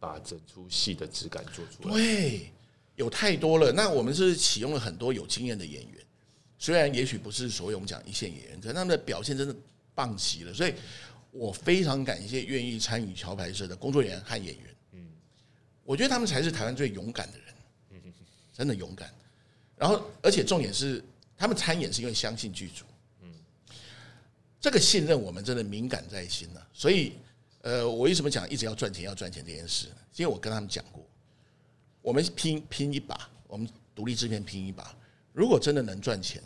[0.00, 1.94] 把整出戏的质感做出来。
[1.94, 2.50] 对，
[2.96, 3.70] 有太多了。
[3.70, 6.04] 那我们是启用了很多有经验的演员，
[6.58, 9.54] 虽然也许不是所有我们讲一线演员，可是他们的表现真的
[9.94, 10.52] 棒极了。
[10.52, 10.74] 所以
[11.30, 14.76] 我非常感谢愿意参与桥牌社的工作人员和演员。
[14.92, 15.08] 嗯，
[15.84, 17.54] 我觉得他们才是台湾最勇敢的人。
[17.90, 18.12] 嗯，
[18.52, 19.12] 真的勇敢。
[19.76, 21.02] 然后，而且重点是，
[21.36, 22.84] 他们参演是因为相信剧组。
[24.62, 27.14] 嗯，这个信任我们真的敏感在心了、所以，
[27.62, 29.88] 呃，我为什么讲一直要赚钱，要赚钱这件事？
[30.14, 31.04] 因为我跟他们讲过，
[32.00, 34.96] 我们拼拼一把，我们独立制片拼一把。
[35.32, 36.40] 如果真的能赚钱，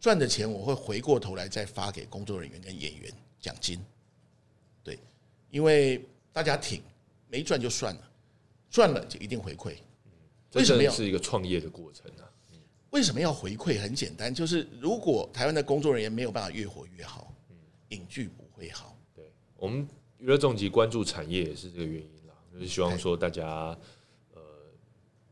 [0.00, 3.78] 赚的钱我会回过头来再发给工作人员跟演员奖金。
[4.82, 4.98] 对，
[5.50, 6.02] 因为
[6.32, 6.82] 大家挺，
[7.28, 8.10] 没赚就算了，
[8.70, 9.74] 赚了就一定回馈。
[10.50, 12.24] 这为什么要是一个创业的过程啊？
[12.90, 13.80] 为什么要回馈？
[13.80, 17.32] 很简单，就是如果台湾的工作人员没有办法越活越好，
[17.90, 18.96] 影剧不会好。
[19.14, 19.86] 对我们
[20.18, 23.46] 娱乐重疾关注产业也是这个原因啦，就是希望说大家
[24.34, 24.42] 呃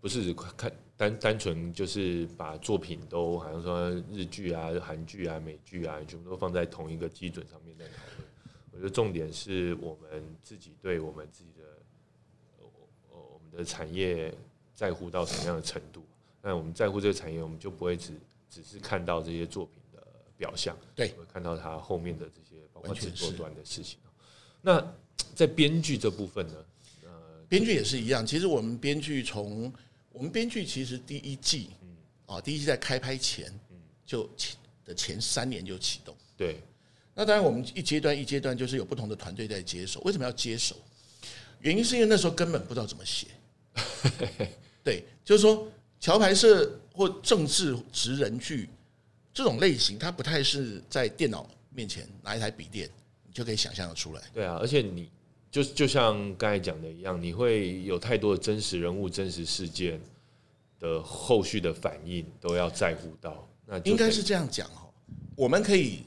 [0.01, 8.29] 不是看单单纯就是把作品都好像说日剧啊、韩剧啊、美剧啊，全部都放在同一个基准上面在讨论。
[8.73, 11.63] 我觉得重点是我们自己对我们自己的
[12.59, 12.67] 呃
[13.11, 14.33] 呃我们的产业
[14.75, 16.05] 在乎到什么样的程度。
[16.41, 18.13] 那我们在乎这个产业，我们就不会只
[18.49, 20.07] 只是看到这些作品的
[20.37, 22.48] 表象，对会看到它后面的这些
[22.83, 23.99] 完全是制作端的事情。
[24.61, 24.95] 那
[25.35, 26.55] 在编剧这部分呢？
[27.49, 29.73] 编剧也是一样，其实我们编剧从
[30.13, 31.71] 我们编剧其实第一季，
[32.27, 33.51] 啊，第一季在开拍前，
[34.05, 36.15] 就前的前三年就启动。
[36.37, 36.61] 对，
[37.15, 39.99] 那当然，我们一阶段一阶段就是有不同的团队在接手。
[40.01, 40.77] 为什么要接手？
[41.61, 43.29] 原因是因为那时候根本不知道怎么写。
[44.85, 45.67] 对，就是说
[45.99, 48.69] 桥牌社或政治职人剧
[49.33, 52.89] 这种类型，它不太是在电脑面前拿一台笔电，
[53.27, 54.23] 你就可以想象的出来。
[54.33, 55.11] 对啊，而且你
[55.51, 60.01] 就就像刚才讲的一样，你会有太多的真实人物、真实事件
[60.79, 63.49] 的后续的反应都要在乎到。
[63.67, 64.89] 那应该是这样讲哈，
[65.37, 66.05] 我们可以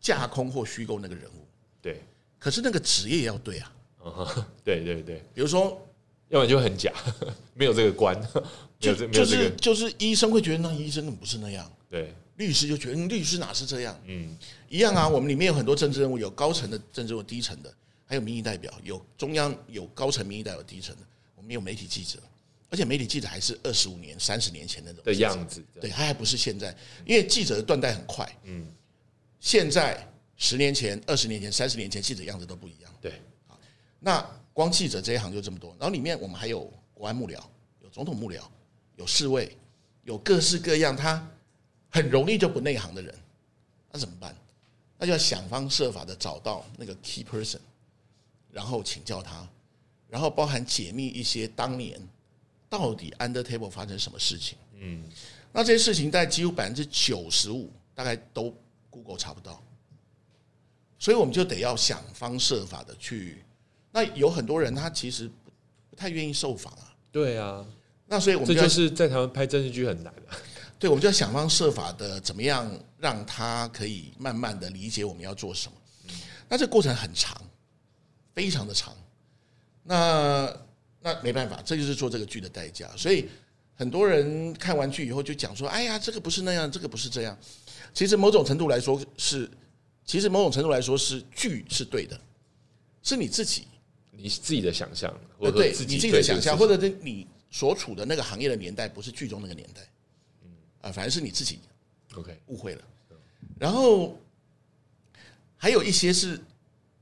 [0.00, 1.46] 架空或虚构那个人物，
[1.80, 2.02] 对，
[2.38, 3.70] 可是那个职业要对啊。
[4.04, 5.80] 嗯，对对对，比如说，
[6.28, 6.92] 要不然就很假，
[7.54, 8.14] 没有这个关，
[8.78, 14.36] 就就是就是医生会觉得那医生不是那样，对，律师就觉得嗯律师哪是这样，嗯，
[14.68, 15.08] 一样啊。
[15.08, 17.72] 我们里面有很多政治人物，有高层的政治人物，低层的，
[18.04, 21.02] 还有民意代表，有中央有高层民意代表，低层的，
[21.36, 22.18] 我们有媒体记者，
[22.70, 26.76] 而且媒体记者还是二十五年、三十年前那种的样子，对，他还不是现在，
[27.06, 28.28] 因为记者的断代很快。
[28.44, 28.66] 嗯，
[29.38, 30.04] 现在
[30.36, 32.92] 十年前、二十年前、三十年前，记者样子都不一样。
[33.00, 33.22] 对，
[34.00, 37.38] 那光记者这一行就这么多，然后里面我们还有国安幕僚，
[37.80, 38.40] 有总统幕僚，
[38.96, 39.56] 有侍卫，
[40.02, 41.30] 有各式各样，他
[41.94, 43.14] 很容易就不内行的人，
[43.92, 44.36] 那怎么办？
[44.98, 47.60] 那就要想方设法的找到那个 key person，
[48.50, 49.48] 然后请教他，
[50.08, 51.96] 然后包含解密一些当年
[52.68, 54.58] 到底 under table 发生什么事情。
[54.80, 55.04] 嗯，
[55.52, 58.52] 那这些事情在几乎百分之九十五大概都
[58.90, 59.62] Google 查不到，
[60.98, 63.44] 所以我们就得要想方设法的去。
[63.92, 65.52] 那有很多人他其实不
[65.90, 67.64] 不太愿意受访啊，对啊，
[68.08, 70.36] 那所以我们这就是在台湾拍电视剧很难的、
[70.84, 75.78] 对，我们就要想方设法的怎么样让他可以慢慢的理解我们要做什么。
[76.46, 77.34] 那这个过程很长，
[78.34, 78.94] 非常的长。
[79.82, 80.54] 那
[81.00, 82.90] 那没办法，这就是做这个剧的代价。
[82.98, 83.26] 所以
[83.74, 87.34] 很多人看完剧以后就讲说：“哎呀，这个不是那样，这个不是这样。”
[87.94, 89.50] 其实某种程度来说是，
[90.04, 92.20] 其实某种程度来说是剧是对的，
[93.02, 93.66] 是你自己
[94.10, 99.80] 你自己的想象，或者自己你自己的想象，或者是你所处的那个行业的年代，不是剧中那个年代。
[100.84, 101.60] 嗯啊，反正是你自己
[102.14, 102.84] OK，误会了。
[103.58, 104.18] 然后
[105.56, 106.38] 还有一些是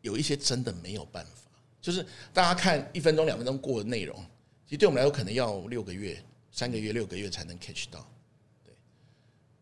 [0.01, 4.17] 有一些真的没有办法，就是大家看一分钟、两分钟过的内容，
[4.65, 8.07] 其实对我们来说可能要六个月、三个月、六个月才能 catch 到。
[8.65, 8.75] 对，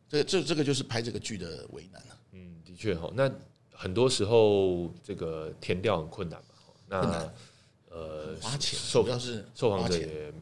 [0.09, 2.19] 这这这个就是拍这个剧的为难了。
[2.33, 3.11] 嗯，的确哈。
[3.15, 3.31] 那
[3.73, 6.47] 很多时候这个填掉很困难嘛。
[6.57, 7.33] 齁那
[7.89, 10.33] 呃，花钱受主要是受访者也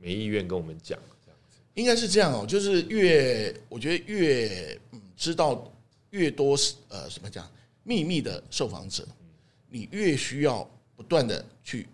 [0.00, 0.98] 没意愿跟我们讲。
[1.78, 5.72] 应该是这样哦，就是越我觉得越嗯知道
[6.10, 6.58] 越多
[6.88, 7.48] 呃什么讲
[7.84, 9.06] 秘密的受访者，
[9.68, 11.86] 你越需要不断的去，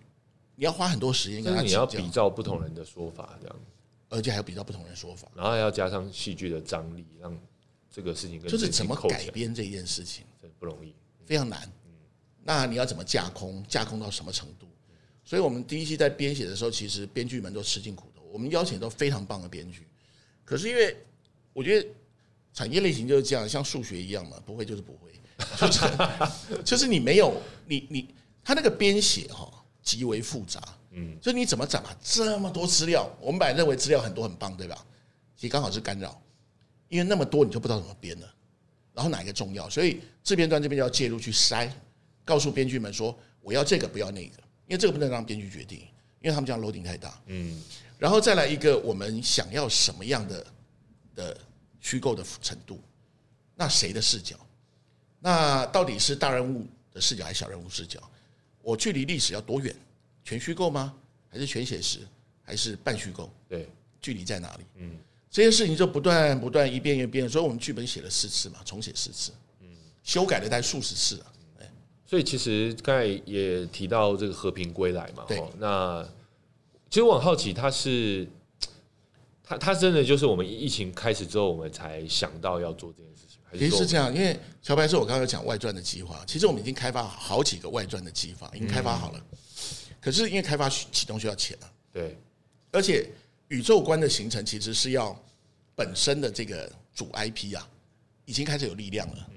[0.57, 3.57] 你要花很多时间跟他你要比照不同人的说法，这样，
[4.09, 7.39] 而且还要比较不同人说法，然后还要加上戏剧的张力，让
[7.91, 10.95] 这个事情跟就是怎么改编这件事情这不容易。
[11.27, 11.71] 非常难。
[12.43, 13.63] 那你要怎么架空？
[13.69, 14.67] 架空到什么程度？
[15.25, 18.14] 所以我们第一期在编写的时候，其实编剧们都吃尽苦头。
[18.35, 19.87] 我们邀请都非常棒的编剧，
[20.45, 20.97] 可是因为
[21.53, 21.89] 我觉得
[22.53, 25.13] 产业类型就是这样，像数学一样嘛，不会就是不会，
[25.57, 28.13] 就是就是你没有你你
[28.43, 29.49] 他那个编写哈
[29.85, 30.61] 极为复杂，
[30.91, 34.85] 嗯，就你怎么讲啊这么多资料，我们本来认为资料很多很棒，对吧？
[35.37, 36.21] 其实刚好是干扰，
[36.89, 38.35] 因为那么多你就不知道怎么编了，
[38.93, 41.71] 然后哪一个重要，所以制片端这边就要介入去筛，
[42.25, 45.79] 告诉编剧们说我要这个不要那个，因为这个不能让编剧决定，
[46.21, 47.63] 因为他们这样 loading 太大，嗯，
[47.99, 50.47] 然后再来一个我们想要什么样的
[51.15, 51.41] 的
[51.81, 52.81] 虚构的程度，
[53.55, 54.37] 那谁的视角？
[55.21, 58.01] 那到底是大人物的视角还是小人物视角？
[58.63, 59.75] 我距离历史要多远？
[60.23, 60.95] 全虚构吗？
[61.29, 62.01] 还是全写实？
[62.43, 63.31] 还是半虚构？
[63.49, 63.69] 对，
[64.01, 64.65] 距离在哪里？
[64.77, 64.97] 嗯，
[65.31, 69.69] 这些事情就不断不断一遍一遍，所以我们剧本写了四次嘛，重写四次，嗯，
[70.03, 71.27] 修改了大概数十次了。
[72.07, 76.07] 所以其实刚才也提到这个和平归来嘛，对那
[76.95, 78.25] 其实我很好奇，他是
[79.43, 89.21] 他他真的就是我们疫情开始之后，我们才想到要做这件事情，还是其实是这样，因为乔白是我刚刚有讲外传的计划，其实我们已经开发好几个外传的计划，已经开发好了。
[90.01, 92.17] 可是因为开发启动需要钱啊，对
[92.71, 93.11] 而且
[93.49, 95.21] 宇宙观的形成其实是要
[95.75, 97.69] 本身的这个主 IP 啊，
[98.25, 99.29] 已经开始有力量了。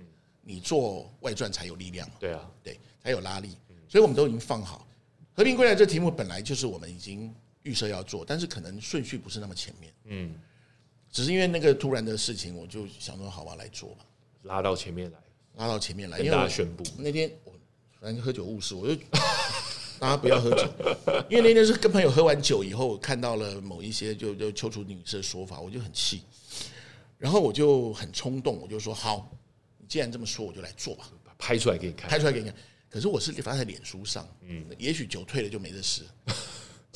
[0.43, 3.57] 你做外传才有力量嘛，对啊，对，才有拉力。
[3.89, 4.87] 所以我们都已经放好。
[5.33, 7.33] 和平归来这题目本来就是我们已经
[7.67, 10.35] 预设要做，但是可能顺序不是那么前面，嗯，
[11.11, 14.05] 只是因为那个突然的事情，我就想说好吧，来做吧，
[14.43, 15.19] 拉到前面来。
[15.57, 17.51] 拉到前面来，跟因为家宣布，那天我
[17.99, 18.95] 反正喝酒误事，我就
[19.97, 20.69] 大家不要喝酒，
[21.31, 26.21] 因为那天是跟朋友喝完酒以后，我看到了某一些就就邱楚女士的说法，我就很气，
[27.17, 29.27] 然后我就很冲动，我就说好，
[29.79, 31.09] 你既然这么说，我就来做吧，
[31.39, 32.55] 拍出来给你看，拍出来给你看。
[32.87, 36.03] 可是我是发在脸书上，嗯，也许酒退了就没这事。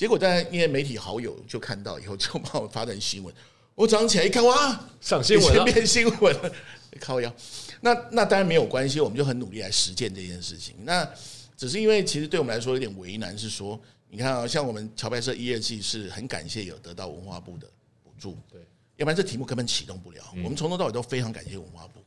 [0.01, 3.31] 结果大家因为媒体好友就看到以后，就把我发成新闻。
[3.75, 6.51] 我早上起来一看，哇，上新闻了，变新闻了，
[6.99, 7.31] 靠腰。
[7.81, 10.73] 那那当然没有关系，我们就很努力来实践这件事情。
[10.85, 11.07] 那
[11.55, 13.79] 只是因为其实对我们来说有点为难，是说
[14.09, 17.67] 你看啊，像我们桥牌社一二季是很感谢有得到文化部的
[18.03, 18.59] 补助，对，
[18.95, 20.23] 要不然这题目根本启动不了。
[20.43, 22.03] 我们从头到尾都非常感谢文化部。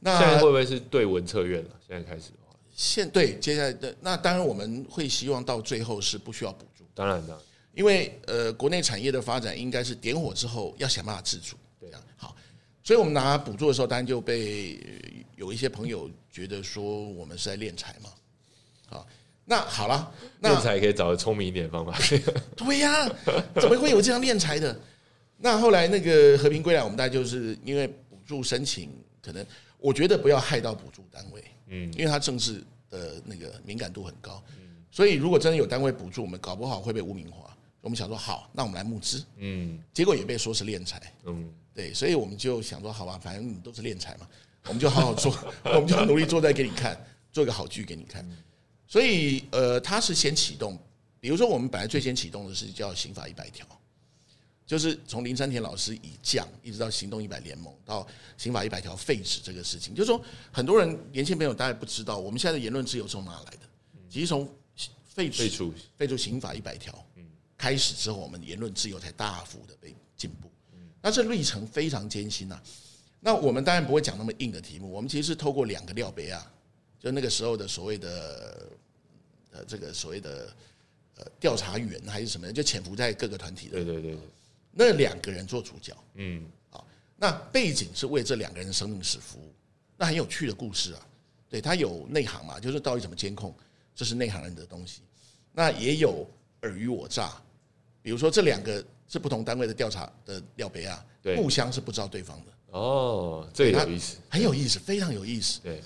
[0.00, 1.70] 那现在那会不会是对文策院了？
[1.88, 7.38] 现在开始的话，现对接下来的那当然我们会希望到最后是不需要补助，当然的，
[7.74, 11.56] 因为呃国内产业的发展应该是点火之后要想办法自主。
[11.78, 12.34] 对啊，好，
[12.82, 18.10] 所以我们拿补助的时候，当然就被呃有一些朋友觉得说我们是在敛财嘛。
[18.88, 19.06] 好，
[19.44, 21.96] 那好了，练那才可以找个聪明一点的方法，
[22.56, 23.06] 对呀、
[23.60, 24.76] 怎么会有这样敛财的？
[25.38, 28.90] 那后来那个和平归来，我们大概就是因为补助申请，
[29.20, 29.44] 可能
[29.78, 34.42] 我觉得不要害到补助单位，嗯，因为它政治的那个敏感度很高，
[34.96, 37.54] 所以如果真的有单位补助，我们搞不好会被污名化。
[37.82, 41.12] 我们想说好，那我们来募资，嗯结果也被说是敛财。
[41.24, 44.26] 嗯，对，所以我们就想说，好吧，反正你都是敛财嘛，
[44.68, 45.30] 我们就好好做，
[45.64, 46.98] 我们就努力做再给你看，
[47.30, 48.26] 做一个好剧给你看。
[48.88, 50.78] 所以，呃，他是先启动，
[51.20, 53.66] 比如说我们本来最先启动的是叫刑法一百条，
[54.64, 58.06] 就是从林山田老师以降，一直到行动一百联盟，到
[58.38, 60.18] 刑法一百条废止这个事情，就是说
[60.50, 63.58] 很多人年轻朋友大概不知道，我们现在的言论自由是从哪来的？
[64.08, 64.48] 其实从
[65.16, 67.02] 废止废除，废除刑法一百条
[67.56, 70.50] 开始之后，我们言论自由才大幅的被进步。
[71.00, 72.60] 那这历程非常艰辛呐、
[73.20, 76.52] 那我们当然不会讲那么硬的题目，我们其实是透过两个料杯啊，
[77.00, 78.70] 就那个时候的所谓的
[79.52, 80.54] 呃这个所谓的
[81.16, 83.72] 呃调查员还是什么的，就潜伏在各个团体的。
[83.72, 84.20] 对对对对，
[84.70, 86.46] 那两个人做主角，嗯，
[87.16, 89.50] 那背景是为这两个人的生命史服务，
[89.96, 91.06] 那很有趣的故事啊。
[91.48, 93.54] 对，他有内行嘛，就是到底怎么监控，
[93.94, 95.00] 这是内行人的东西。
[95.56, 96.28] 那也有
[96.60, 97.32] 尔虞我诈，
[98.02, 101.02] 比如说这两个是不同单位的调查的廖北亚，
[101.34, 105.60] 互相是不知道对方的，哦，这个有意思，很有意思，非常有意思。
[105.62, 105.80] 对。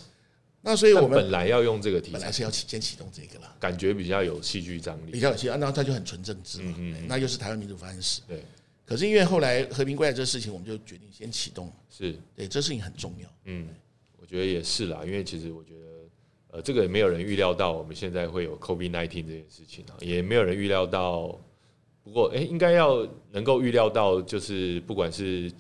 [0.61, 5.13] 那所以我们本来要用这个题材，本来是要起先启动这个了，感觉比较有戏剧张力。
[5.13, 8.21] 比较有戏，啊那它就很纯政治嘛，嗯那又是台湾民主发展史。
[8.27, 8.45] 对，
[8.85, 13.29] 可是因为后来和平归来这事情，我们就决定先启动，是，对，这事情很重要。
[13.45, 13.69] 嗯，
[14.19, 15.87] 我觉得也是啦，因为其实我觉得，
[16.53, 21.39] 呃，这个也没有人预料到我们现在会有 COVID nineteen 这件事情啊，也没有人预料到。
[22.03, 25.53] 不过，哎、应该要能够预料到，就是不管是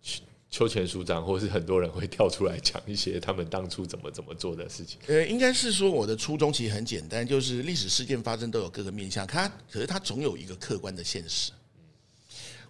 [0.00, 5.00] 秋秋前署长，或是很多人会跳出来讲一些他们当初怎么怎么做的事情。
[5.08, 11.50] 呃，应该是说我的初衷其实很简单，就是历史事件发生都有各个面向，它可是它总有一个客观的现实。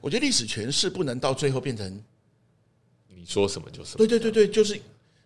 [0.00, 2.02] 我觉得历史诠释不能到最后变成，
[3.14, 3.98] 你说什么就什么。
[3.98, 4.80] 对对对对，就是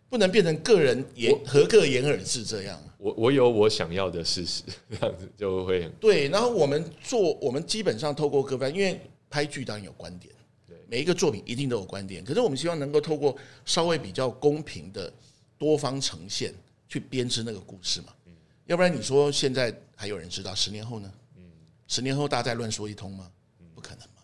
[0.09, 2.83] 不能变成个人言合个言耳是这样。
[2.99, 9.01] 我我有我想要的事实， 这样子就会很对，然后我们做，我们基本上透过各方，因为
[9.31, 10.35] 拍剧当然有观点，
[10.67, 15.13] 对每一个作品一定都有观点，可是我们希望能够透过稍微比较公平的
[15.57, 16.53] 多方呈现，
[16.89, 18.09] 去编织那个故事嘛。
[18.27, 18.33] 嗯
[18.67, 21.11] 要不然你说现在还有人知道，十年后呢？
[21.37, 21.45] 嗯
[21.87, 23.31] 十年后大家再乱说一通吗？
[23.75, 24.23] 不可能嘛。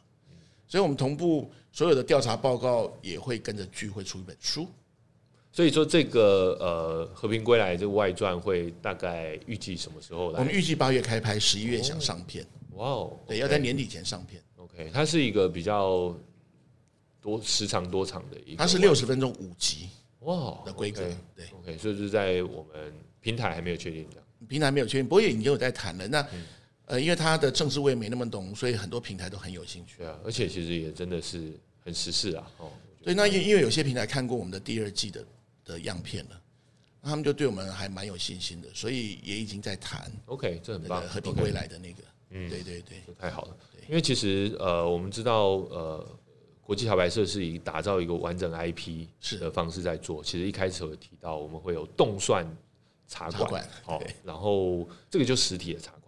[0.66, 4.66] 所以我们同步所有的调查报告也会跟着剧会出一本书。
[5.54, 10.40] 所以说这个呃《和平归来》这个外传会大概预计什么时候来？
[10.40, 14.42] 我们预计八月开拍，十一月想上片，哇哦，对，要在年底前上片。
[14.56, 16.12] OK，它是一个比较
[17.20, 19.88] 多时长多长的一个，它是六十分钟五集
[20.22, 21.02] 哇的规格
[21.36, 21.46] 对。
[21.60, 24.04] OK，所以就是在我们平台还没有确定。
[24.48, 26.08] 平台没有确定，不过也已经有在谈了。
[26.08, 26.26] 那
[26.86, 29.98] 呃，因为他的政治我也没那么懂，所以很多平台都很有兴趣。
[29.98, 32.72] 对啊，而且其实也真的是很时事啊，哦，
[33.04, 35.24] 对，那因因为有些平台看过我们的第二季的
[35.64, 36.40] 的样片了，
[37.00, 42.02] 那他们就对我们还蛮有信心的，所以也已经在谈 OK，这很棒，那个和平归来的那个。
[42.30, 43.56] 嗯，对对对，太好了。
[43.88, 46.18] 因为其实呃，我们知道呃，
[46.62, 50.24] 国际桥牌社是以打造一个完整 IP 是的方式在做。
[50.24, 52.44] 其实一开始有提到，我们会有动算
[53.06, 56.03] 茶馆茶馆，哦对，然后这个就实体的茶馆，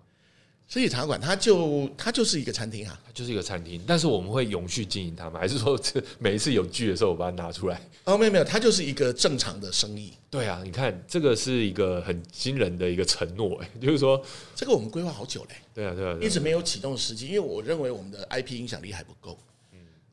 [0.69, 3.01] 所以茶馆它就它就是一个餐厅啊。
[3.07, 5.39] 它就是一个餐厅，但是我们会永续经营它吗？
[5.39, 7.81] 还是说这每一次有剧的时候，我把它拿出来？
[8.05, 10.13] 哦，没有没有，它就是一个正常的生意。
[10.29, 14.23] 对啊，你看这个是一个很惊人的一个承诺，哎， 就是说，
[14.55, 19.39] 这个我们规划好久嘞，对啊，对啊，对啊一直没有启动的时机，因为我认为我们的 IP 影响力还不够。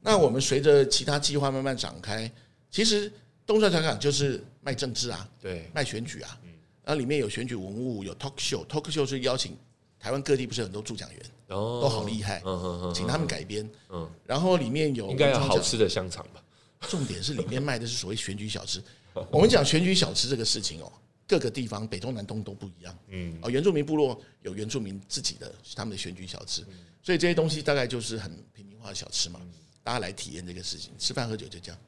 [0.06, 2.30] 那我们随着其他计划慢慢展开，
[2.70, 3.12] 其实
[3.46, 6.38] 东山茶馆就是卖政治啊，对，卖选举啊，
[6.84, 9.58] 然后里面有选举文物，有 talk show，talk show 是邀请
[10.04, 16.44] 台湾各地不是有很多助讲员，都好厉害，嗯嗯嗯，请他们改编，嗯，然后里面有应该好吃的香肠吧？
[16.90, 18.84] 重点是里面卖的是所谓选举小吃。
[19.32, 20.92] 我们讲选举小吃这个事情哦，
[21.26, 22.94] 各个地方北中南东都不一样。
[23.08, 26.66] 嗯，哦，原住民部落有原住民自己的他们的选举小吃，
[27.02, 29.40] 所以这些东西大概就是很平民化的小吃嘛，
[29.84, 31.80] 大家来体验这个事情，吃饭喝酒就这样。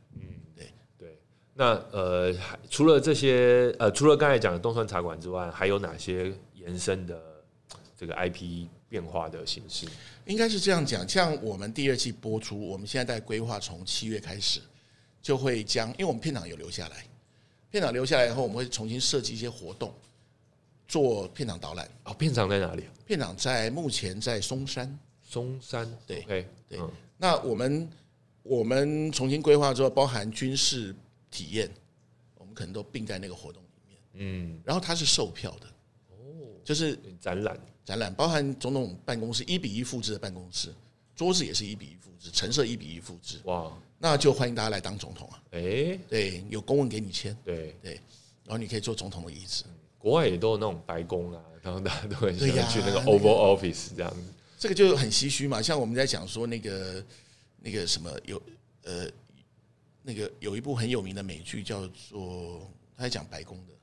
[0.98, 1.20] 对，
[1.54, 7.22] 那呃，还除了这些呃，除了刚才讲的东川茶馆之外，还有哪些延伸的
[7.98, 9.88] 这个 IP 变化的形式？
[10.26, 14.62] 应该是这样讲，像我们第二季播出，我们现在在规划从七月开始，
[15.22, 17.06] 就会将，因为我们片场有留下来，
[17.72, 19.94] 片场留下来以后，我们会重新设计一些活动，
[20.88, 21.90] 做片场导览。
[22.04, 22.84] 哦，片场在哪里？
[23.06, 25.88] 片场在目前在松山，松山。
[26.08, 27.90] 对对嗯那我们
[28.44, 30.94] 我们重新规划之后，包含军事
[31.32, 31.70] 体验，
[32.36, 33.98] 我们可能都并在那个活动里面。
[34.16, 35.75] 嗯，然后它是售票的，哦，
[36.66, 40.74] 就是展览展览，包含总统办公室一比一复制的办公室，
[41.16, 45.42] 桌子也是一比一复制，陈设一比一复制，哇，那就欢迎大家来当总统啊！
[45.52, 47.94] 哎，对，有公文给你签，对对，
[48.44, 49.64] 然后你可以坐总统的椅子。
[49.98, 54.34] 国外也都有那种白宫啊，然后大家都很喜欢去那个那个 Oval Office 这样子。
[54.58, 55.62] 这个就很唏嘘嘛。
[55.62, 57.04] 像我们在讲说那个
[57.60, 58.42] 那个什么有
[58.84, 59.08] 呃
[60.04, 63.74] 那个有一部很有名的美剧叫做他在讲白宫的，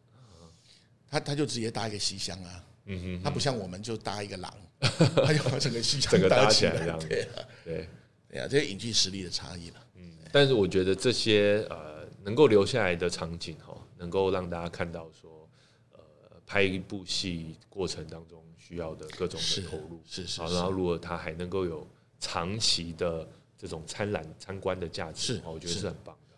[1.11, 7.29] 他他就直接搭一个西厢啊，嗯哼，他不像我们就搭一个廊， 他就把整个戏场整个搭起起来这样子对啊，
[7.65, 7.89] 对。
[8.29, 9.77] 对啊，这是影剧实力的差异了。
[9.97, 15.47] 嗯但是我觉得这些呃能够留下来的场景哈，能够让大家看到说，
[15.93, 16.01] 呃，
[16.47, 21.87] 拍一部戏过程当中需要的各种的投入，是是是然后如果它还能够有
[22.19, 23.29] 长期的
[23.59, 26.37] 这种参览参观的价值，我觉得是是很棒的。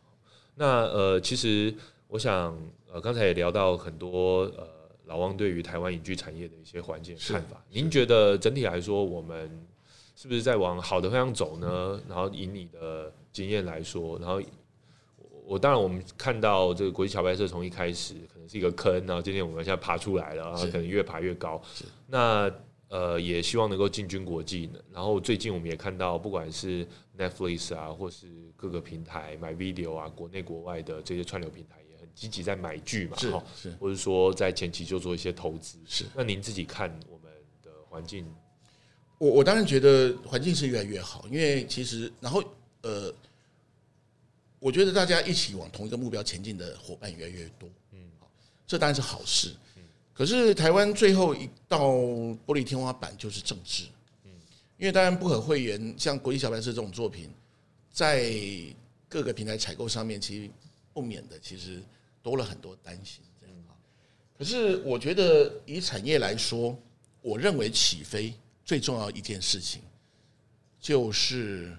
[0.57, 1.73] 那呃，其实
[2.09, 2.59] 我想
[2.93, 4.69] 呃，刚才也聊到很多呃，
[5.07, 7.63] 老汪对于台湾影剧产业的一些环境是看法。
[7.71, 9.51] 您觉得整体来说，我们
[10.17, 12.01] 是不是在往好的方向走呢？
[12.09, 14.41] 然后以你的经验来说，然后
[15.17, 21.61] 我我当然我们看到这个国际桥牌社从一开始可能是一个坑，然后今天我们现在爬出来了，然后可能越爬越高。
[22.07, 22.51] 那
[22.89, 24.79] 呃，也希望能够进军国际呢。
[24.93, 26.87] 然后最近我们也看到，不管是
[27.19, 31.79] Netflix 啊，或是各个平台买 video 啊，国内国外的这些串流平台
[32.15, 35.79] 积极在买剧嘛，是是，或者说在前期就做一些投资。
[35.87, 38.27] 是，那您自己看我们的环境？
[39.19, 42.43] 我我当然觉得环境是越来越好，因为其实然后
[42.83, 43.13] 呃，
[44.59, 48.31] 我觉得大家一起往同一个目标前进的伙伴越来越多，嗯，好，
[48.67, 49.55] 这当然是好事。
[50.13, 53.85] 可是台湾最后一道玻璃天花板就是政治，
[54.25, 54.31] 嗯，
[54.79, 57.29] 因为当然不可讳言，像国际小白社这种作品，
[57.91, 58.33] 在
[59.09, 60.51] 各个平台采购上面，其实
[60.93, 61.83] 不免的其实
[62.25, 63.57] 多了很多担心，这样
[64.37, 66.77] 可是我觉得以产业来说，
[67.23, 69.81] 我认为起飞最重要一件事情，
[70.81, 71.79] 就是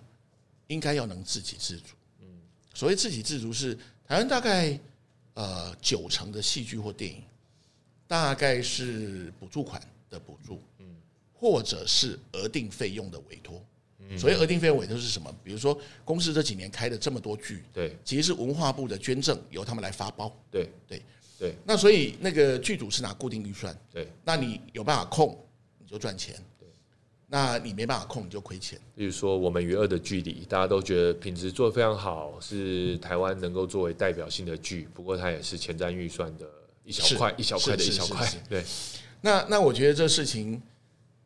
[0.67, 1.95] 应该要能自给自足。
[2.21, 2.27] 嗯，
[2.73, 3.75] 所谓自给自足是
[4.07, 4.79] 台湾大概
[5.33, 7.21] 呃九成的戏剧或电影。
[8.07, 9.81] 大概是补助款
[10.11, 10.95] 的补助，嗯，
[11.33, 13.59] 或者是额定费用的委托。
[14.17, 15.33] 所以额定费用委托是什么？
[15.43, 20.31] 比如说公司这几年开的这么多剧，对，其实是文化部的捐赠，由他们来发包。
[20.51, 21.01] 对对
[21.39, 21.55] 对。
[21.65, 24.07] 那所以那个剧组是拿固定预算，对。
[24.23, 25.37] 那你有办法控，
[25.79, 26.67] 你就赚钱；对，
[27.27, 28.79] 那你没办法控，你就亏钱。
[28.95, 36.45] 例如说我们与恶的距离，大家都觉得品质做的非常好，是台湾能够作为代表性的剧，不过它也是前瞻预算的。
[36.83, 38.63] 一小块一小块的一小块，对。
[39.21, 40.61] 那那我觉得这事情，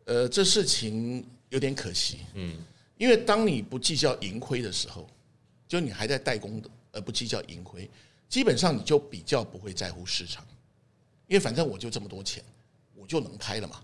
[0.05, 2.57] 呃，这事情有点可惜，嗯，
[2.97, 5.09] 因为当你不计较盈亏的时候，
[5.67, 7.89] 就你还在代工的，而不计较盈亏，
[8.27, 10.45] 基本上你就比较不会在乎市场，
[11.27, 12.43] 因为反正我就这么多钱，
[12.95, 13.81] 我就能拍了嘛。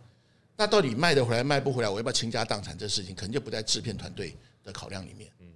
[0.57, 2.78] 那到底卖得回来卖不回来，我要不要倾家荡产？
[2.78, 5.30] 这事情可能就不在制片团队的考量里面。
[5.39, 5.47] 嗯。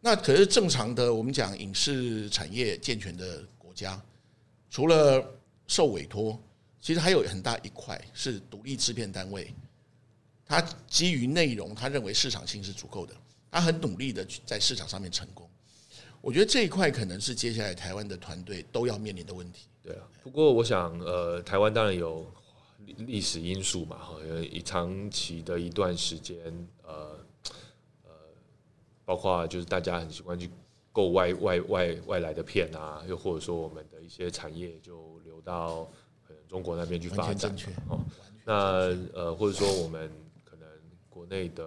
[0.00, 4.00] 那可是正常的，我们讲影视产业健全的国家，
[4.68, 5.24] 除了
[5.66, 6.38] 受委托，
[6.80, 9.54] 其实还有很大一块是独立制片单位，
[10.46, 13.14] 他基于内容，他认为市场性是足够的，
[13.50, 15.48] 他很努力的在市场上面成功。
[16.20, 19.66] 我觉得这一块可能是接下来台湾的团队都要面临的问题。
[19.82, 22.26] 对啊，不过我想，呃，台湾当然有
[22.98, 24.16] 历史因素嘛，哈，
[24.50, 26.36] 以长期的一段时间，
[26.82, 27.18] 呃
[28.04, 28.10] 呃，
[29.04, 30.50] 包括就是大家很习惯去
[30.92, 35.34] 购外外外外来的片啊，又或者说我们的一些产业就流。
[35.44, 35.86] 到
[36.48, 37.54] 中国那边去发展
[37.90, 38.00] 哦，
[38.46, 38.54] 那
[39.12, 40.10] 呃或者说我们
[41.24, 41.66] 国内的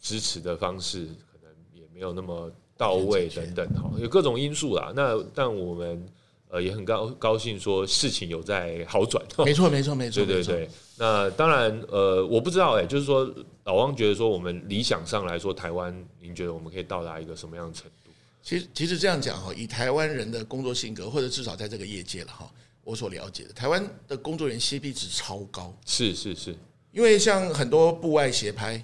[0.00, 4.92] 支持的方式可能也没有那么到位等等哈，有各种因素啦。
[4.94, 6.04] 那但我们
[6.48, 10.70] 呃也很高高兴说事情有在好转，没错没错没错，对对对。
[10.98, 13.32] 那当然呃我不知道哎，就是说
[13.64, 18.10] 老汪觉得说我们理想上来说台湾，您觉得我们可以到达一个什么样的程度？
[18.42, 22.50] 其实其实这样讲哈，以台湾人的工作性格，或者至少在这个业界了哈。
[22.82, 26.54] 我所了解的，台湾的工作人员 CP 值超高，是是是，
[26.96, 28.82] 因为像很多部外协拍，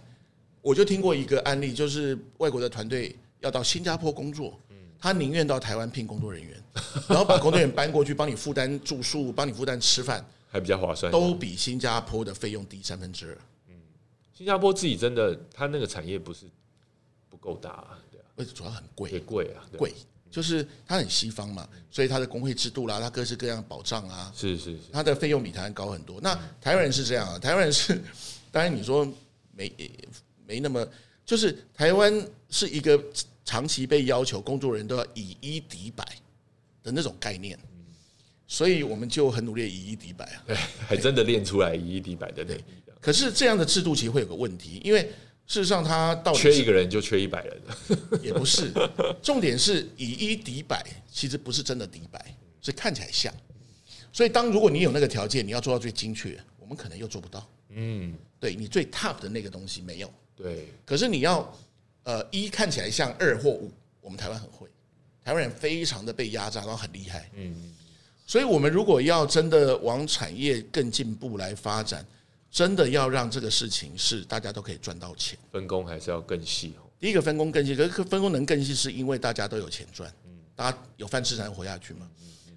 [0.61, 4.61] 我就听过一个案例，就是外国的团队要到新加坡工作，
[4.99, 6.63] 他宁愿到台湾聘工作人员，
[7.09, 13.39] 然后把工作人员搬过去，帮你负担住宿，帮你负担吃饭，还比较划算，都比新加坡的费用低三分之二。
[13.69, 13.75] 嗯，
[14.35, 16.45] 新加坡自己真的，他那个产业不是
[17.31, 19.91] 不够大，对啊，而且主要很贵，也贵啊，贵。
[20.33, 26.19] 就是它很西方嘛，所以它的工会制度啦，它各式各样的保障啊，是是是，它的费用比台湾高很多。
[26.23, 28.01] 那台湾人是这样啊，台湾人是，
[28.51, 29.07] 当然你说
[29.55, 29.71] 没
[30.47, 30.89] 没那么，
[31.27, 32.99] 就是台湾是一个
[33.45, 36.03] 长期被要求工作人都要以一敌百
[36.83, 37.59] 的那种概念，
[38.47, 40.57] 所以我们就很努力以一敌百啊，对，
[40.89, 42.59] 还真的练出来以一敌百的对。
[43.03, 45.13] 可是这样的制度其实会有个问题，因为。
[45.53, 47.61] 事实上，他到缺一个人就缺一百人，
[48.25, 48.73] 也不是。
[49.23, 50.83] 重点是以一敌百，
[51.13, 53.31] 其实不是真的敌百，是看起来像。
[54.11, 57.47] 所以，当如果你有那个条件，你要做到最精确，我们可能又做不到。
[57.69, 60.11] 嗯，对你最 top 的那个东西没有。
[60.35, 60.69] 对。
[60.87, 61.55] 可是你要
[62.05, 64.67] 呃一看起来像二或五，我们台湾很会，
[65.23, 67.29] 台湾人非常的被压榨，然后很厉害。
[67.37, 67.75] 嗯。
[68.27, 72.03] 所以我们如果要真的往产业更进步来发展。
[72.53, 76.85] 真的要让这个事情是大家都可以赚到钱，分工还是要更细哦。
[77.01, 82.07] 第一个分工更细，可是分工能更细，是因为大家都有钱赚，嗯，大家有饭吃才能活下去嘛。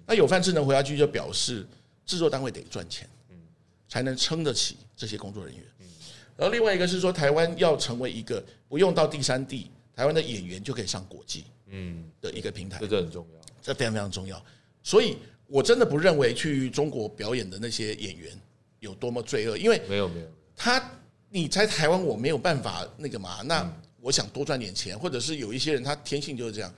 [0.06, 1.66] 那有饭吃能活下去，就表示
[2.04, 3.36] 制作单位得赚钱，嗯，
[3.88, 5.64] 才能撑得起这些工作人员。
[6.36, 14.44] 然后另外一个是说，台湾要成为一个不用到第三地，台湾的演员就可以上国际，嗯，的一个平台，这很重要，这非常非常重要。
[14.82, 15.16] 所以
[15.46, 18.38] 我真的不认为去中国表演的那些演员。
[18.86, 19.58] 有多么罪恶？
[19.58, 20.26] 因为没有没有，
[20.56, 20.82] 他
[21.28, 23.68] 你在台湾我没有办法那个嘛，那
[24.00, 26.72] 我想多赚点钱，或者是有一些人他天性就是这样，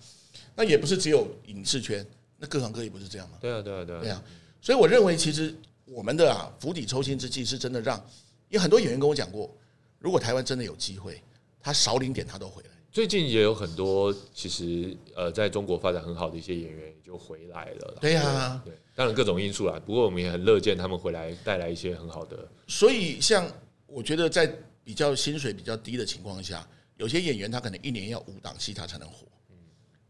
[0.56, 2.04] 那也不是只有影视圈，
[2.38, 3.36] 那各行各业不是这样吗？
[3.40, 4.22] 对啊，对啊，对啊，对啊，
[4.60, 5.54] 所以我认为其实
[5.84, 8.02] 我们的啊釜底抽薪之计是真的让，
[8.48, 9.54] 有很多演员跟我讲过，
[9.98, 11.22] 如果台湾真的有机会，
[11.60, 12.67] 他少领点他都回来。
[12.98, 17.96] 最近也有很多其实呃在中国发展很好的一些演员也就回来了。
[18.00, 22.48] 对呀，对，当然各种因素啦，不过我们也很乐见他们回来带来一些很好的。
[22.66, 23.48] 所以像
[23.86, 29.28] 我觉得在比较薪水比较低的情况下，有些演员他可能一年要五档戏他才能活。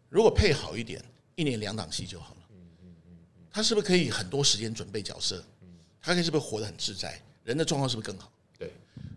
[0.08, 0.98] 如果配好一点，
[1.34, 2.40] 一年两档戏就好了。
[3.50, 5.44] 他是不是可以很多时间准备角色？
[6.00, 7.20] 他可以是不是活得很自在？
[7.44, 8.32] 人的状况是不是更好？
[8.58, 8.72] 对，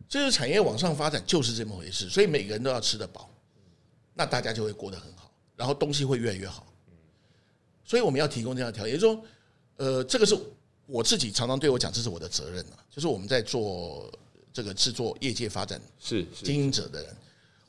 [0.10, 2.10] 这个产业往上发展就是这么回事。
[2.10, 3.30] 所以每个人都要吃得饱。
[4.22, 6.68] 那大家就会过得很好，然后东西会越来越好。
[7.84, 9.26] 所以我们要提供这样的条件，也就是说，
[9.78, 10.38] 呃，这个是
[10.86, 12.78] 我自己常常对我讲，这是我的责任啊。
[12.88, 14.12] 就是我们在做
[14.54, 17.16] 这个制作业界发展是经营者的人，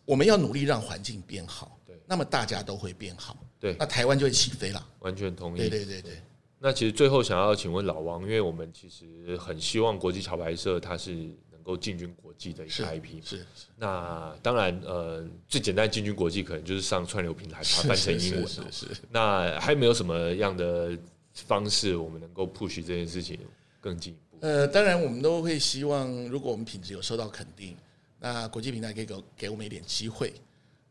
[0.04, 4.86] 我们要努力让环境变好，对，那么大家都会变好，对，那台湾就会起飞了。
[4.98, 5.56] 完全同意。
[5.56, 6.20] 对对对对。
[6.58, 11.30] 那其实最后想要请问老王，因为我们其实很希望国际桥牌社它是。
[11.62, 13.46] 能够进军国际的一个 IP 是，
[13.76, 18.86] 那当然呃最简单进军国际可能就是上串流平台把它翻成英文是是。
[19.10, 20.98] 那还没有什么样的
[21.32, 23.38] 方式我们能够 push 这件事情
[23.80, 24.38] 更进一步？
[24.40, 27.76] 呃，当然我们都会希望，如果我们品质有受到肯定，
[28.18, 30.34] 那国际平台可以给给我们一点机会，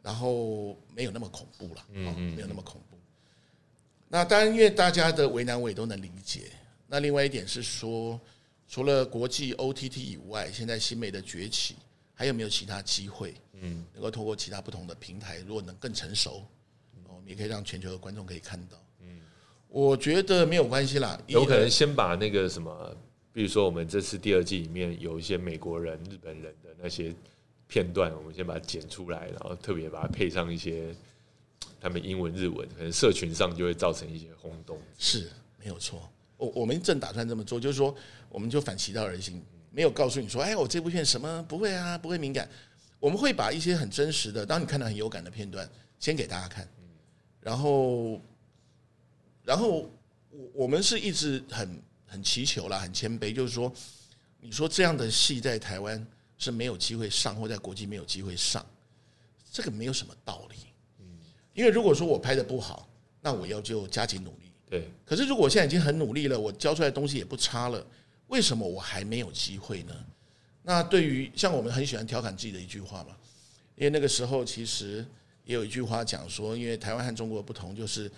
[0.01, 2.97] 然后没有那么恐怖了，嗯嗯，没有那么恐怖。
[4.07, 6.43] 那当然，因为大家的为难我也都能理解。
[6.87, 8.17] 那另外一点是说。
[8.71, 11.75] 除了国际 OTT 以外，现在新媒的崛起，
[12.13, 13.33] 还有没有其他机会？
[13.59, 16.41] 嗯，能够透过其他不同的平台，如果能更成熟，
[17.09, 18.81] 我们也可以让全球的观众可以看到。
[19.01, 19.19] 嗯，
[19.67, 21.21] 我觉得没有关系啦。
[21.27, 22.95] 有可能先把那个什么，
[23.33, 27.13] 比如说我们这次第二季里面有一些美国人、日本人的那些
[27.67, 30.95] 片段，我们先把它剪出来，然后特别把它配上一些
[31.81, 34.79] 他们英文、日文，可能社群上就会造成一些轰动。
[34.97, 36.09] 是没有错。
[36.37, 37.95] 我我们正打算这么做，就是说，
[38.31, 42.49] 我们就反其道而行，没有告诉你说，哎，我这部片什么不会啊，不会敏感。
[42.99, 45.69] 我们会把一些很真实的，当你看到很有感的片段，
[45.99, 46.67] 先给大家看，
[47.41, 48.21] 然后，
[49.43, 49.89] 然后
[50.29, 53.73] 我我们是一直很很祈求啦，很谦卑，就是说，
[54.39, 56.05] 你说这样的戏在台湾
[56.37, 58.63] 是没有机会上，或在国际没有机会上，
[59.51, 60.57] 这个没有什么道理。
[60.99, 61.05] 嗯，
[61.53, 62.87] 因为如果说我拍的不好，
[63.19, 64.51] 那我要就加紧努力。
[64.69, 67.83] 对，可是如果我现在已经很努力了，我教出来的东西也不差了，
[68.31, 69.93] 为什么我还没有机会呢？
[70.63, 73.09] 那对于像我们很喜欢调侃自己的一句话嘛，
[73.75, 75.05] 因为那个时候其实
[75.43, 78.09] 也有一句话讲说，因为台湾和中国不同，就是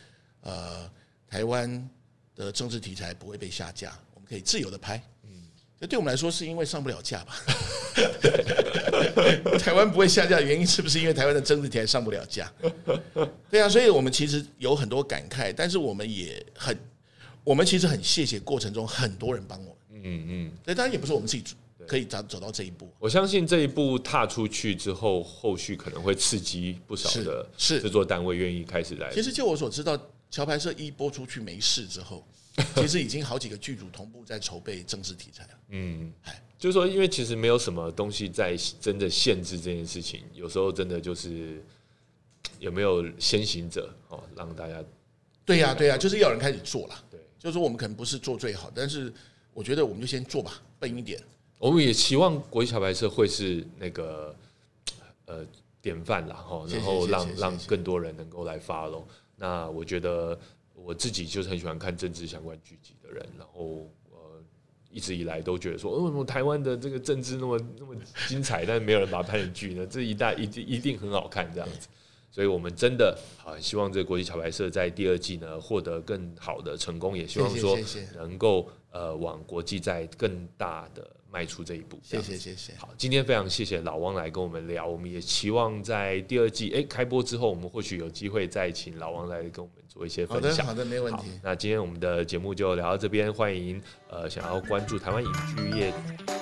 [0.41, 0.87] 呃，
[1.27, 1.89] 台湾
[2.35, 5.01] 的政治题材不会被下架，我们可以自由的拍。
[5.23, 5.47] 嗯
[5.79, 7.35] 这对我们来说是因为上不了架吧？
[9.59, 12.49] 台湾不会下架的原因是不是因为台湾的政治题材上不了架？
[13.49, 16.77] 对啊，所以我们其实有很多感慨，但是我们也很，
[17.43, 19.75] 我们其实很谢谢过程中很多人帮我们。
[20.03, 21.55] 嗯嗯，那，当然也不是我们自己
[21.87, 22.89] 可以走走到这一步。
[22.99, 29.11] 我相信这一步踏出去之后，后续可能会刺激不少的制作单位愿意开始来。
[29.11, 29.99] 其实就我所知道，
[30.29, 32.23] 桥牌社一播出去没事之后。
[32.75, 35.49] 其实已经好几个剧组同步在筹备政治题材了。
[35.69, 41.65] 嗯，哎，就是说，因为其实没有什么东西在真的限制这件事情，有时候真的就是
[42.59, 44.83] 有没有先行者哦，让大家
[45.43, 47.03] 对呀对呀，就是要人开始做了。
[47.09, 49.11] 对，就是说我们可能不是做最好，但是
[49.53, 51.21] 我觉得我们就先做吧，笨一点。
[51.59, 54.35] 我们也期望国际桥牌社会是那个
[55.25, 55.45] 呃
[55.81, 59.03] 典范啦，哈，然后让让更多人能够来 follow。
[59.35, 60.39] 那我觉得。
[60.75, 64.17] 我自己就是很喜欢看政治相关剧集的人，然后呃
[64.91, 67.95] 一直以来都觉得说，为什么台湾的这个政治那么那么
[68.27, 69.85] 精彩，但是没有人把它拍成剧呢？
[69.87, 71.87] 这一代一定一定很好看这样子，
[72.31, 77.77] 所以我们真的好希望这个国际桥牌社在第二季呢获得更好的成功，也希望说
[78.15, 81.05] 能够呃往国际在更大的。
[81.33, 82.75] 迈出这一步，谢谢谢谢。
[82.77, 90.63] 好，今天非常谢谢老王来跟我们聊，我们也期望在第二季哎开播之后，我们或许有机会再请老王来跟我们做一些分享。
[90.63, 91.31] 好的，好的，没问题。
[91.41, 93.81] 那今天我们的节目就聊到这边，欢迎
[94.11, 95.91] 呃想要关注台湾影剧业、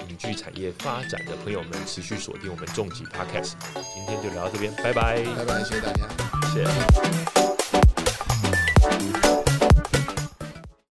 [0.09, 3.53] 影剧产业发展的朋友们持续锁定我们重疾 Podcast。
[3.73, 6.09] 今天就聊到这边，拜拜，拜拜，谢谢大家，
[6.53, 7.40] 谢谢。